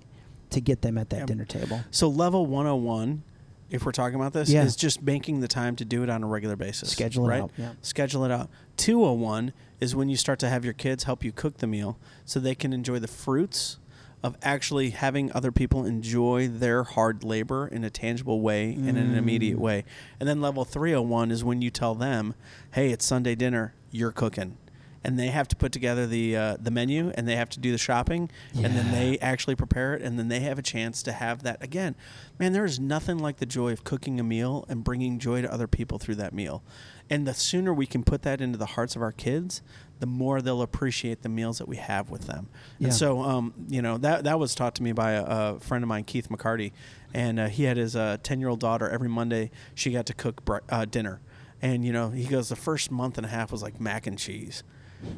to 0.51 0.61
get 0.61 0.81
them 0.81 0.97
at 0.97 1.09
that 1.09 1.27
dinner 1.27 1.45
table. 1.45 1.81
So 1.91 2.07
level 2.07 2.45
101, 2.45 3.23
if 3.69 3.85
we're 3.85 3.91
talking 3.91 4.15
about 4.15 4.33
this, 4.33 4.49
Yeah. 4.49 4.63
is 4.63 4.75
just 4.75 5.01
making 5.01 5.39
the 5.41 5.47
time 5.47 5.75
to 5.77 5.85
do 5.85 6.03
it 6.03 6.09
on 6.09 6.23
a 6.23 6.27
regular 6.27 6.55
basis. 6.55 6.89
Schedule 6.89 7.25
it 7.25 7.29
right? 7.29 7.41
out, 7.43 7.51
yeah. 7.57 7.71
Schedule 7.81 8.25
it 8.25 8.31
out. 8.31 8.49
201 8.77 9.53
is 9.79 9.95
when 9.95 10.09
you 10.09 10.17
start 10.17 10.39
to 10.39 10.49
have 10.49 10.63
your 10.65 10.73
kids 10.73 11.03
help 11.05 11.23
you 11.23 11.31
cook 11.31 11.57
the 11.57 11.67
meal 11.67 11.97
so 12.25 12.39
they 12.39 12.55
can 12.55 12.73
enjoy 12.73 12.99
the 12.99 13.07
fruits 13.07 13.77
of 14.21 14.35
actually 14.41 14.89
having 14.89 15.31
other 15.31 15.51
people 15.51 15.85
enjoy 15.85 16.47
their 16.47 16.83
hard 16.83 17.23
labor 17.23 17.67
in 17.67 17.85
a 17.85 17.89
tangible 17.89 18.41
way 18.41 18.73
and 18.73 18.89
in 18.89 18.97
an 18.97 19.15
immediate 19.15 19.57
Mm. 19.57 19.61
way. 19.61 19.85
And 20.19 20.27
then 20.27 20.41
level 20.41 20.65
301 20.65 21.31
is 21.31 21.41
when 21.43 21.61
you 21.61 21.69
tell 21.69 21.95
them, 21.95 22.33
"Hey, 22.71 22.91
it's 22.91 23.05
Sunday 23.05 23.35
dinner, 23.35 23.73
you're 23.91 24.11
cooking." 24.11 24.57
And 25.03 25.17
they 25.17 25.27
have 25.27 25.47
to 25.47 25.55
put 25.55 25.71
together 25.71 26.05
the 26.05 26.35
uh, 26.35 26.57
the 26.59 26.71
menu, 26.71 27.11
and 27.15 27.25
they 27.25 27.37
have 27.37 27.49
to 27.51 27.59
do 27.59 27.71
the 27.71 27.77
shopping, 27.77 28.29
and 28.53 28.75
then 28.75 28.91
they 28.91 29.17
actually 29.19 29.55
prepare 29.55 29.93
it, 29.93 30.01
and 30.01 30.19
then 30.19 30.27
they 30.27 30.41
have 30.41 30.59
a 30.59 30.61
chance 30.61 31.01
to 31.03 31.13
have 31.13 31.43
that 31.43 31.63
again. 31.63 31.95
Man, 32.37 32.51
there 32.51 32.65
is 32.65 32.79
nothing 32.79 33.17
like 33.17 33.37
the 33.37 33.45
joy 33.45 33.71
of 33.71 33.85
cooking 33.85 34.19
a 34.19 34.23
meal 34.23 34.65
and 34.67 34.83
bringing 34.83 35.17
joy 35.17 35.41
to 35.41 35.51
other 35.53 35.67
people 35.67 35.99
through 35.99 36.15
that 36.15 36.33
meal. 36.33 36.63
And 37.09 37.25
the 37.25 37.33
sooner 37.33 37.73
we 37.73 37.85
can 37.85 38.03
put 38.03 38.23
that 38.23 38.41
into 38.41 38.57
the 38.57 38.65
hearts 38.65 38.95
of 38.95 39.01
our 39.01 39.11
kids, 39.11 39.61
the 39.99 40.05
more 40.05 40.41
they'll 40.41 40.61
appreciate 40.61 41.21
the 41.21 41.29
meals 41.29 41.57
that 41.57 41.67
we 41.67 41.77
have 41.77 42.09
with 42.09 42.27
them. 42.27 42.49
Yeah. 42.77 42.87
And 42.87 42.93
so, 42.93 43.21
um, 43.21 43.53
you 43.67 43.81
know, 43.81 43.97
that 43.99 44.25
that 44.25 44.37
was 44.37 44.53
taught 44.53 44.75
to 44.75 44.83
me 44.83 44.91
by 44.91 45.11
a, 45.13 45.23
a 45.23 45.59
friend 45.59 45.83
of 45.83 45.87
mine, 45.87 46.03
Keith 46.03 46.29
McCarty, 46.29 46.71
and 47.13 47.39
uh, 47.39 47.47
he 47.47 47.63
had 47.63 47.77
his 47.77 47.93
ten 48.23 48.39
year 48.39 48.49
old 48.49 48.59
daughter. 48.59 48.89
Every 48.89 49.09
Monday, 49.09 49.51
she 49.75 49.91
got 49.91 50.05
to 50.07 50.13
cook 50.13 50.43
bre- 50.45 50.57
uh, 50.69 50.85
dinner, 50.85 51.21
and 51.61 51.85
you 51.85 51.93
know, 51.93 52.09
he 52.09 52.25
goes 52.25 52.49
the 52.49 52.55
first 52.55 52.91
month 52.91 53.17
and 53.17 53.25
a 53.25 53.29
half 53.29 53.51
was 53.51 53.63
like 53.63 53.79
mac 53.79 54.05
and 54.05 54.17
cheese. 54.19 54.63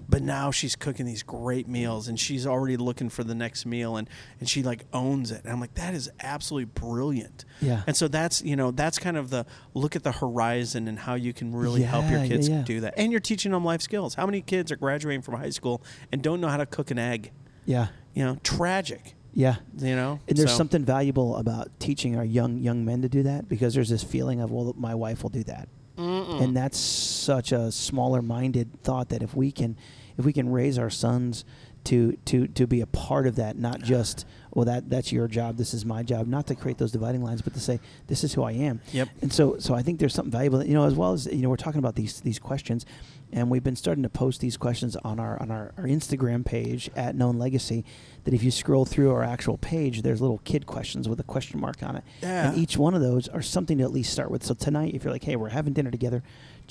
But 0.08 0.22
now 0.22 0.52
she's 0.52 0.76
cooking 0.76 1.06
these 1.06 1.24
great 1.24 1.68
meals 1.68 2.08
and 2.08 2.20
she's 2.20 2.46
already 2.46 2.78
looking 2.78 3.10
for 3.10 3.24
the 3.24 3.34
next 3.34 3.66
meal 3.66 3.98
and, 3.98 4.08
and 4.40 4.48
she 4.48 4.62
like 4.62 4.86
owns 4.94 5.32
it. 5.32 5.44
And 5.44 5.52
I'm 5.52 5.60
like, 5.60 5.74
that 5.76 5.94
is 5.96 6.10
absolutely 6.22 6.66
brilliant. 6.66 7.46
Yeah. 7.62 7.82
And 7.88 7.96
so 7.96 8.08
that's 8.08 8.42
you 8.44 8.56
know, 8.56 8.72
that's 8.72 9.00
kind 9.00 9.18
of 9.18 9.30
the 9.32 9.46
look 9.74 9.96
at 9.96 10.04
the 10.04 10.12
horizon 10.12 10.88
and 10.88 11.00
how 11.00 11.16
you 11.16 11.34
can 11.34 11.52
really 11.56 11.82
help 11.84 12.04
your 12.10 12.20
Yeah, 12.20 12.24
yeah, 12.24 12.30
kids 12.30 12.50
yeah. 12.50 12.62
do 12.64 12.80
that. 12.82 12.94
And 12.98 13.12
you're 13.12 13.22
teaching 13.22 13.52
them 13.54 13.66
life 13.66 13.82
skills. 13.82 14.16
How 14.16 14.26
many 14.26 14.42
kids 14.42 14.72
are 14.72 14.76
graduating 14.76 15.22
from 15.24 15.36
high 15.36 15.50
school 15.50 15.82
and 16.12 16.22
don't 16.22 16.42
know 16.42 16.50
how 16.50 16.58
to 16.58 16.66
cook 16.66 16.92
an 16.92 17.00
egg? 17.00 17.32
Yeah. 17.66 17.88
You 18.14 18.24
know, 18.26 18.38
tragic. 18.44 19.16
Yeah. 19.34 19.56
You 19.78 19.96
know? 19.96 20.20
And 20.28 20.38
there's 20.38 20.52
So- 20.52 20.58
something 20.58 20.84
valuable 20.86 21.38
about 21.38 21.70
teaching 21.80 22.18
our 22.18 22.26
young 22.26 22.58
young 22.60 22.84
men 22.86 23.02
to 23.02 23.10
do 23.10 23.24
that 23.24 23.48
because 23.48 23.74
there's 23.74 23.90
this 23.90 24.04
feeling 24.04 24.42
of 24.42 24.52
well 24.52 24.76
my 24.78 24.94
wife 24.94 25.24
will 25.24 25.30
do 25.30 25.44
that. 25.46 25.70
And 26.02 26.56
that's 26.56 26.78
such 26.78 27.52
a 27.52 27.72
smaller 27.72 28.22
minded 28.22 28.82
thought 28.84 29.10
that 29.10 29.22
if 29.22 29.36
we 29.36 29.52
can 29.52 29.78
if 30.18 30.26
we 30.26 30.34
can 30.34 30.50
raise 30.50 30.78
our 30.78 30.90
sons 30.90 31.46
to 31.86 32.14
to 32.26 32.48
to 32.48 32.68
be 32.68 32.82
a 32.82 32.86
part 32.86 33.26
of 33.28 33.36
that 33.38 33.58
not 33.58 33.82
just 33.82 34.26
well 34.54 34.66
that 34.66 34.90
that's 34.90 35.12
your 35.12 35.28
job 35.28 35.58
this 35.58 35.74
is 35.74 35.86
my 35.86 36.04
job 36.04 36.28
not 36.28 36.46
to 36.48 36.54
create 36.56 36.78
those 36.78 36.92
dividing 36.92 37.24
lines 37.24 37.42
but 37.42 37.54
to 37.54 37.60
say 37.60 37.80
this 38.08 38.24
is 38.24 38.34
who 38.34 38.44
I 38.44 38.52
am 38.52 38.82
Yep. 38.92 39.10
and 39.22 39.34
so 39.34 39.58
so 39.60 39.74
I 39.74 39.82
think 39.82 40.00
there's 40.00 40.14
something 40.14 40.32
valuable 40.32 40.64
you 40.64 40.74
know 40.74 40.86
as 40.86 40.94
well 40.94 41.14
as 41.14 41.26
you 41.26 41.42
know 41.42 41.50
we're 41.50 41.56
talking 41.56 41.80
about 41.80 41.96
these 41.96 42.22
these 42.22 42.38
questions 42.40 42.86
and 43.34 43.50
we've 43.50 43.64
been 43.64 43.78
starting 43.78 44.04
to 44.04 44.10
post 44.10 44.42
these 44.42 44.58
questions 44.58 44.96
on 44.98 45.20
our 45.20 45.42
on 45.42 45.50
our, 45.52 45.72
our 45.78 45.86
Instagram 45.86 46.46
page 46.46 46.90
at 46.96 47.16
Known 47.16 47.40
Legacy 47.40 47.86
that 48.26 48.34
if 48.34 48.44
you 48.44 48.52
scroll 48.52 48.86
through 48.86 49.12
our 49.12 49.24
actual 49.24 49.58
page 49.58 50.02
there's 50.04 50.22
little 50.22 50.40
kid 50.44 50.66
questions 50.68 51.10
with 51.10 51.20
a 51.20 51.24
question 51.24 51.60
mark 51.60 51.82
on 51.82 51.96
it 51.96 52.04
Yeah. 52.22 52.50
and 52.50 52.58
each 52.58 52.78
one 52.78 52.94
of 52.94 53.02
those 53.02 53.28
are 53.30 53.42
something 53.42 53.78
to 53.80 53.84
at 53.84 53.92
least 53.92 54.12
start 54.14 54.30
with 54.30 54.44
so 54.44 54.54
tonight 54.54 54.94
if 54.94 55.04
you're 55.04 55.14
like 55.14 55.24
hey 55.24 55.36
we're 55.36 55.50
having 55.50 55.74
dinner 55.74 55.90
together 55.92 56.22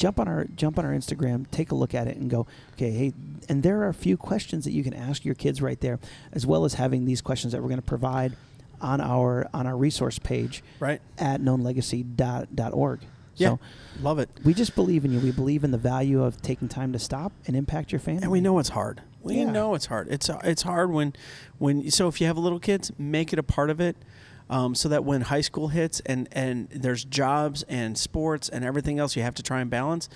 jump 0.01 0.19
on 0.19 0.27
our 0.27 0.45
jump 0.57 0.79
on 0.79 0.85
our 0.87 0.93
Instagram 0.93 1.45
take 1.51 1.71
a 1.71 1.75
look 1.75 1.95
at 1.95 2.07
it 2.09 2.17
and 2.17 2.31
go 2.31 2.47
okay 2.73 2.91
hey 2.91 3.13
and 3.51 3.63
there 3.63 3.83
are 3.83 3.89
a 3.89 3.95
few 3.95 4.17
questions 4.17 4.65
that 4.65 4.73
you 4.73 4.83
can 4.83 4.95
ask 4.95 5.25
your 5.27 5.35
kids 5.35 5.61
right 5.61 5.81
there 5.81 5.99
as 6.33 6.47
well 6.47 6.65
as 6.65 6.75
having 6.75 7.05
these 7.05 7.21
questions 7.21 7.53
that 7.53 7.61
we're 7.61 7.69
going 7.69 7.81
to 7.81 7.87
provide 7.87 8.35
on 8.81 8.99
our 9.01 9.47
on 9.53 9.67
our 9.67 9.77
resource 9.77 10.19
page 10.19 10.63
Right. 10.81 11.03
at 11.19 11.41
knownlegacy.org. 11.43 13.01
Yeah. 13.37 13.49
So 13.49 13.59
Love 14.03 14.19
it. 14.19 14.29
we 14.45 14.55
just 14.55 14.75
believe 14.75 15.05
in 15.05 15.13
you. 15.13 15.21
We 15.21 15.31
believe 15.33 15.65
in 15.65 15.71
the 15.71 15.79
value 15.79 16.23
of 16.23 16.41
taking 16.43 16.69
time 16.69 16.93
to 16.93 16.99
stop 16.99 17.33
and 17.47 17.55
impact 17.57 17.93
your 17.93 17.99
family. 18.01 18.23
And 18.23 18.31
we 18.33 18.41
know 18.41 18.59
it's 18.59 18.71
hard. 18.71 19.03
We 19.23 19.37
Yeah. 19.37 19.51
know 19.51 19.75
it's 19.75 19.87
hard. 19.87 20.09
It's 20.09 20.31
it's 20.45 20.63
hard 20.63 20.91
when 20.91 21.13
when 21.59 21.91
so 21.91 22.09
if 22.09 22.21
you 22.21 22.27
have 22.27 22.39
little 22.39 22.59
kids, 22.61 22.91
make 22.99 23.33
it 23.35 23.39
a 23.39 23.43
part 23.43 23.69
of 23.71 23.81
it. 23.81 23.97
Um, 24.51 24.75
so 24.75 24.89
that 24.89 25.05
when 25.05 25.23
high 25.23 25.41
school 25.43 25.69
hits 25.69 26.01
and, 26.01 26.29
and 26.33 26.69
there's 26.71 27.05
jobs 27.05 27.63
and 27.69 27.97
sports 27.97 28.49
and 28.49 28.65
everything 28.65 28.99
else 28.99 29.15
you 29.15 29.23
have 29.23 29.37
to 29.37 29.45
try 29.45 29.61
and 29.61 29.71
balance, 29.71 30.09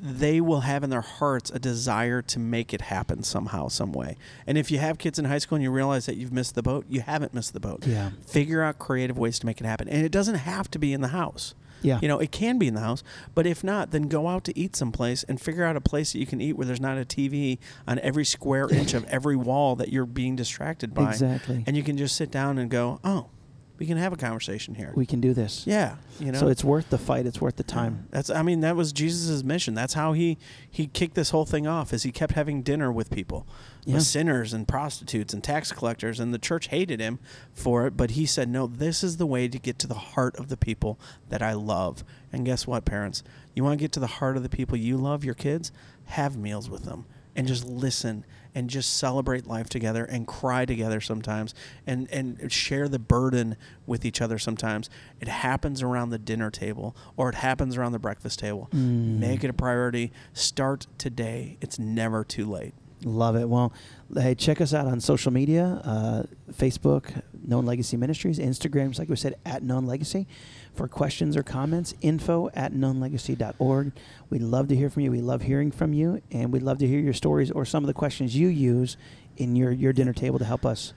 they 0.00 0.40
will 0.40 0.60
have 0.60 0.82
in 0.82 0.90
their 0.90 1.00
hearts 1.00 1.50
a 1.50 1.58
desire 1.58 2.20
to 2.22 2.38
make 2.38 2.74
it 2.74 2.82
happen 2.82 3.22
somehow, 3.22 3.68
some 3.68 3.92
way. 3.92 4.16
And 4.46 4.58
if 4.58 4.70
you 4.70 4.78
have 4.78 4.98
kids 4.98 5.18
in 5.18 5.26
high 5.26 5.38
school 5.38 5.56
and 5.56 5.62
you 5.62 5.70
realize 5.70 6.06
that 6.06 6.16
you've 6.16 6.32
missed 6.32 6.54
the 6.54 6.62
boat, 6.62 6.84
you 6.88 7.00
haven't 7.00 7.34
missed 7.34 7.52
the 7.52 7.60
boat. 7.60 7.86
Yeah. 7.86 8.10
Figure 8.26 8.62
out 8.62 8.78
creative 8.78 9.18
ways 9.18 9.38
to 9.40 9.46
make 9.46 9.60
it 9.60 9.66
happen. 9.66 9.88
And 9.88 10.04
it 10.04 10.12
doesn't 10.12 10.36
have 10.36 10.70
to 10.72 10.78
be 10.78 10.92
in 10.92 11.00
the 11.00 11.08
house. 11.08 11.54
Yeah. 11.82 11.98
You 12.00 12.08
know, 12.08 12.18
it 12.18 12.32
can 12.32 12.58
be 12.58 12.66
in 12.66 12.74
the 12.74 12.80
house, 12.80 13.04
but 13.34 13.46
if 13.46 13.62
not, 13.62 13.90
then 13.90 14.08
go 14.08 14.26
out 14.28 14.44
to 14.44 14.58
eat 14.58 14.74
someplace 14.74 15.22
and 15.22 15.38
figure 15.38 15.64
out 15.64 15.76
a 15.76 15.82
place 15.82 16.14
that 16.14 16.18
you 16.18 16.26
can 16.26 16.40
eat 16.40 16.54
where 16.54 16.66
there's 16.66 16.80
not 16.80 16.96
a 16.96 17.04
TV 17.04 17.58
on 17.86 17.98
every 17.98 18.24
square 18.24 18.72
inch 18.72 18.94
of 18.94 19.04
every 19.04 19.36
wall 19.36 19.76
that 19.76 19.90
you're 19.90 20.06
being 20.06 20.34
distracted 20.34 20.94
by. 20.94 21.10
Exactly. 21.10 21.62
And 21.66 21.76
you 21.76 21.82
can 21.82 21.98
just 21.98 22.16
sit 22.16 22.30
down 22.30 22.56
and 22.56 22.70
go, 22.70 23.00
oh, 23.04 23.26
we 23.84 23.88
can 23.88 23.98
have 23.98 24.14
a 24.14 24.16
conversation 24.16 24.74
here. 24.74 24.92
we 24.96 25.04
can 25.04 25.20
do 25.20 25.34
this. 25.34 25.66
yeah. 25.66 25.96
You 26.18 26.32
know. 26.32 26.38
So 26.38 26.48
it's 26.48 26.64
worth 26.64 26.88
the 26.88 26.96
fight. 26.96 27.26
It's 27.26 27.38
worth 27.38 27.56
the 27.56 27.64
time. 27.64 28.06
That's 28.10 28.30
I 28.30 28.40
mean 28.40 28.60
that 28.60 28.76
was 28.76 28.94
Jesus' 28.94 29.44
mission. 29.44 29.74
That's 29.74 29.92
how 29.92 30.14
he 30.14 30.38
he 30.70 30.86
kicked 30.86 31.14
this 31.16 31.30
whole 31.30 31.44
thing 31.44 31.66
off. 31.66 31.92
Is 31.92 32.02
he 32.04 32.10
kept 32.10 32.32
having 32.32 32.62
dinner 32.62 32.90
with 32.90 33.10
people, 33.10 33.46
Yeah. 33.84 33.96
with 33.96 34.04
sinners 34.04 34.54
and 34.54 34.66
prostitutes 34.66 35.34
and 35.34 35.44
tax 35.44 35.70
collectors, 35.70 36.18
and 36.18 36.32
the 36.32 36.38
church 36.38 36.68
hated 36.68 36.98
him 36.98 37.18
for 37.52 37.86
it. 37.86 37.94
But 37.94 38.12
he 38.12 38.24
said, 38.24 38.48
"No, 38.48 38.66
this 38.66 39.04
is 39.04 39.18
the 39.18 39.26
way 39.26 39.48
to 39.48 39.58
get 39.58 39.78
to 39.80 39.86
the 39.86 39.94
heart 40.14 40.34
of 40.36 40.48
the 40.48 40.56
people 40.56 40.98
that 41.28 41.42
I 41.42 41.52
love." 41.52 42.04
And 42.32 42.46
guess 42.46 42.66
what, 42.66 42.86
parents? 42.86 43.22
You 43.54 43.64
want 43.64 43.78
to 43.78 43.84
get 43.84 43.92
to 43.92 44.00
the 44.00 44.06
heart 44.06 44.38
of 44.38 44.42
the 44.42 44.48
people 44.48 44.78
you 44.78 44.96
love, 44.96 45.24
your 45.26 45.34
kids. 45.34 45.72
Have 46.06 46.38
meals 46.38 46.70
with 46.70 46.84
them 46.84 47.04
and 47.36 47.46
just 47.48 47.64
listen 47.64 48.24
and 48.54 48.70
just 48.70 48.96
celebrate 48.96 49.46
life 49.46 49.68
together 49.68 50.04
and 50.04 50.26
cry 50.28 50.64
together 50.64 51.00
sometimes 51.00 51.54
and 51.86 52.08
and 52.12 52.52
share 52.52 52.88
the 52.88 52.98
burden 53.00 53.56
with 53.86 54.04
each 54.04 54.20
other 54.20 54.38
sometimes 54.38 54.88
it 55.20 55.26
happens 55.28 55.82
around 55.82 56.10
the 56.10 56.18
dinner 56.18 56.50
table 56.50 56.94
or 57.16 57.28
it 57.28 57.34
happens 57.36 57.76
around 57.76 57.92
the 57.92 57.98
breakfast 57.98 58.38
table 58.38 58.68
Mm. 58.72 59.18
make 59.18 59.42
it 59.42 59.50
a 59.50 59.54
priority 59.54 60.12
start 60.32 60.86
today 60.98 61.56
it's 61.60 61.78
never 61.78 62.22
too 62.24 62.46
late 62.48 62.74
Love 63.06 63.36
it. 63.36 63.50
Well, 63.50 63.70
hey, 64.16 64.34
check 64.34 64.62
us 64.62 64.72
out 64.72 64.86
on 64.86 64.98
social 64.98 65.30
media 65.30 65.82
uh, 65.84 66.22
Facebook, 66.50 67.20
Known 67.46 67.66
Legacy 67.66 67.98
Ministries, 67.98 68.38
Instagrams, 68.38 68.98
like 68.98 69.10
we 69.10 69.16
said, 69.16 69.34
at 69.44 69.62
Known 69.62 69.84
Legacy. 69.84 70.26
For 70.74 70.88
questions 70.88 71.36
or 71.36 71.44
comments, 71.44 71.94
info 72.00 72.50
at 72.52 72.72
knownlegacy.org. 72.72 73.92
We'd 74.28 74.42
love 74.42 74.66
to 74.68 74.76
hear 74.76 74.90
from 74.90 75.02
you. 75.02 75.12
We 75.12 75.20
love 75.20 75.42
hearing 75.42 75.70
from 75.70 75.92
you, 75.92 76.20
and 76.32 76.52
we'd 76.52 76.62
love 76.62 76.78
to 76.78 76.88
hear 76.88 76.98
your 76.98 77.12
stories 77.12 77.52
or 77.52 77.64
some 77.64 77.84
of 77.84 77.86
the 77.86 77.94
questions 77.94 78.36
you 78.36 78.48
use 78.48 78.96
in 79.36 79.54
your, 79.54 79.70
your 79.70 79.92
dinner 79.92 80.12
table 80.12 80.40
to 80.40 80.44
help 80.44 80.66
us. 80.66 80.92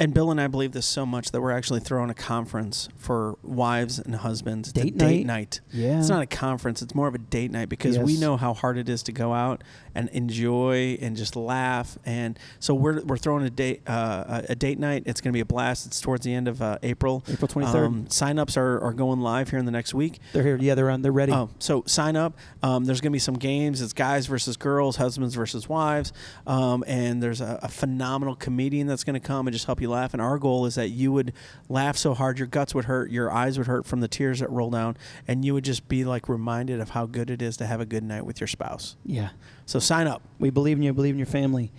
And 0.00 0.14
Bill 0.14 0.30
and 0.30 0.40
I 0.40 0.46
believe 0.46 0.72
this 0.72 0.86
so 0.86 1.04
much 1.04 1.30
that 1.30 1.42
we're 1.42 1.52
actually 1.52 1.80
throwing 1.80 2.08
a 2.08 2.14
conference 2.14 2.88
for 2.96 3.36
wives 3.42 3.98
and 3.98 4.16
husbands 4.16 4.72
Date 4.72 4.96
date 4.96 5.26
night? 5.26 5.26
night. 5.26 5.60
Yeah. 5.72 5.98
It's 6.00 6.08
not 6.08 6.22
a 6.22 6.26
conference, 6.26 6.80
it's 6.80 6.94
more 6.94 7.06
of 7.06 7.14
a 7.14 7.18
date 7.18 7.50
night 7.50 7.68
because 7.68 7.98
we 7.98 8.18
know 8.18 8.38
how 8.38 8.54
hard 8.54 8.78
it 8.78 8.88
is 8.88 9.02
to 9.04 9.12
go 9.12 9.34
out 9.34 9.62
and 9.94 10.08
enjoy 10.10 10.96
and 11.02 11.16
just 11.16 11.36
laugh. 11.36 11.98
And 12.06 12.38
so 12.60 12.72
we're, 12.74 13.02
we're 13.02 13.18
throwing 13.18 13.44
a 13.44 13.50
date 13.50 13.82
uh, 13.86 14.42
a 14.48 14.54
date 14.54 14.78
night. 14.78 15.02
It's 15.04 15.20
going 15.20 15.32
to 15.32 15.36
be 15.36 15.40
a 15.40 15.44
blast. 15.44 15.86
It's 15.86 16.00
towards 16.00 16.24
the 16.24 16.32
end 16.32 16.48
of 16.48 16.62
uh, 16.62 16.78
April. 16.82 17.22
April 17.28 17.48
23rd. 17.48 17.86
Um, 17.86 18.08
sign-ups 18.08 18.56
are, 18.56 18.80
are 18.80 18.92
going 18.94 19.20
live 19.20 19.50
here 19.50 19.58
in 19.58 19.66
the 19.66 19.70
next 19.70 19.92
week. 19.92 20.18
They're 20.32 20.42
here. 20.42 20.56
Yeah, 20.58 20.74
they're 20.74 20.88
on. 20.90 21.02
They're 21.02 21.12
ready. 21.12 21.32
Oh, 21.32 21.50
so 21.58 21.84
sign 21.86 22.16
up. 22.16 22.38
Um, 22.62 22.86
there's 22.86 23.00
going 23.02 23.10
to 23.10 23.14
be 23.14 23.18
some 23.18 23.34
games. 23.34 23.82
It's 23.82 23.92
guys 23.92 24.26
versus 24.26 24.56
girls, 24.56 24.96
husbands 24.96 25.34
versus 25.34 25.68
wives, 25.68 26.12
um, 26.46 26.84
and 26.86 27.22
there's 27.22 27.40
a, 27.42 27.58
a 27.62 27.68
phenomenal 27.68 28.34
comedian 28.36 28.86
that's 28.86 29.04
going 29.04 29.14
to 29.14 29.20
come 29.20 29.46
and 29.46 29.52
just 29.52 29.66
help 29.66 29.80
you 29.80 29.89
laugh. 29.90 30.14
And 30.14 30.22
our 30.22 30.38
goal 30.38 30.66
is 30.66 30.76
that 30.76 30.88
you 30.88 31.12
would 31.12 31.32
laugh 31.68 31.96
so 31.96 32.14
hard 32.14 32.38
your 32.38 32.46
guts 32.46 32.74
would 32.74 32.86
hurt, 32.86 33.10
your 33.10 33.30
eyes 33.30 33.58
would 33.58 33.66
hurt 33.66 33.86
from 33.86 34.00
the 34.00 34.08
tears 34.08 34.40
that 34.40 34.50
roll 34.50 34.70
down, 34.70 34.96
and 35.28 35.44
you 35.44 35.54
would 35.54 35.64
just 35.64 35.88
be 35.88 36.04
like 36.04 36.28
reminded 36.28 36.80
of 36.80 36.90
how 36.90 37.06
good 37.06 37.30
it 37.30 37.42
is 37.42 37.56
to 37.58 37.66
have 37.66 37.80
a 37.80 37.86
good 37.86 38.02
night 38.02 38.24
with 38.24 38.40
your 38.40 38.48
spouse. 38.48 38.96
Yeah. 39.04 39.30
So 39.66 39.78
sign 39.78 40.06
up. 40.06 40.22
We 40.38 40.50
believe 40.50 40.78
in 40.78 40.82
you. 40.82 40.92
Believe 40.92 41.14
in 41.14 41.18
your 41.18 41.26
family. 41.26 41.72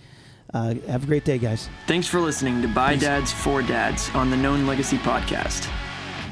Uh, 0.52 0.74
have 0.86 1.04
a 1.04 1.06
great 1.06 1.24
day, 1.24 1.38
guys. 1.38 1.70
Thanks 1.86 2.06
for 2.06 2.20
listening 2.20 2.60
to 2.62 2.68
By 2.68 2.96
Dads 2.96 3.32
for 3.32 3.62
Dads 3.62 4.10
on 4.10 4.30
the 4.30 4.36
Known 4.36 4.66
Legacy 4.66 4.98
podcast. 4.98 5.70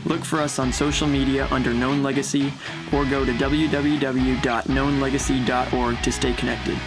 Look 0.04 0.24
for 0.24 0.40
us 0.40 0.58
on 0.58 0.72
social 0.72 1.06
media 1.06 1.46
under 1.50 1.72
Known 1.74 2.02
Legacy 2.02 2.52
or 2.92 3.04
go 3.04 3.24
to 3.24 3.32
www.knownlegacy.org 3.32 6.02
to 6.02 6.12
stay 6.12 6.32
connected. 6.34 6.78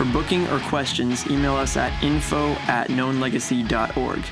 For 0.00 0.06
booking 0.06 0.46
or 0.48 0.60
questions, 0.60 1.26
email 1.30 1.54
us 1.54 1.76
at 1.76 1.92
info 2.02 2.52
at 2.68 2.88
knownlegacy.org. 2.88 4.24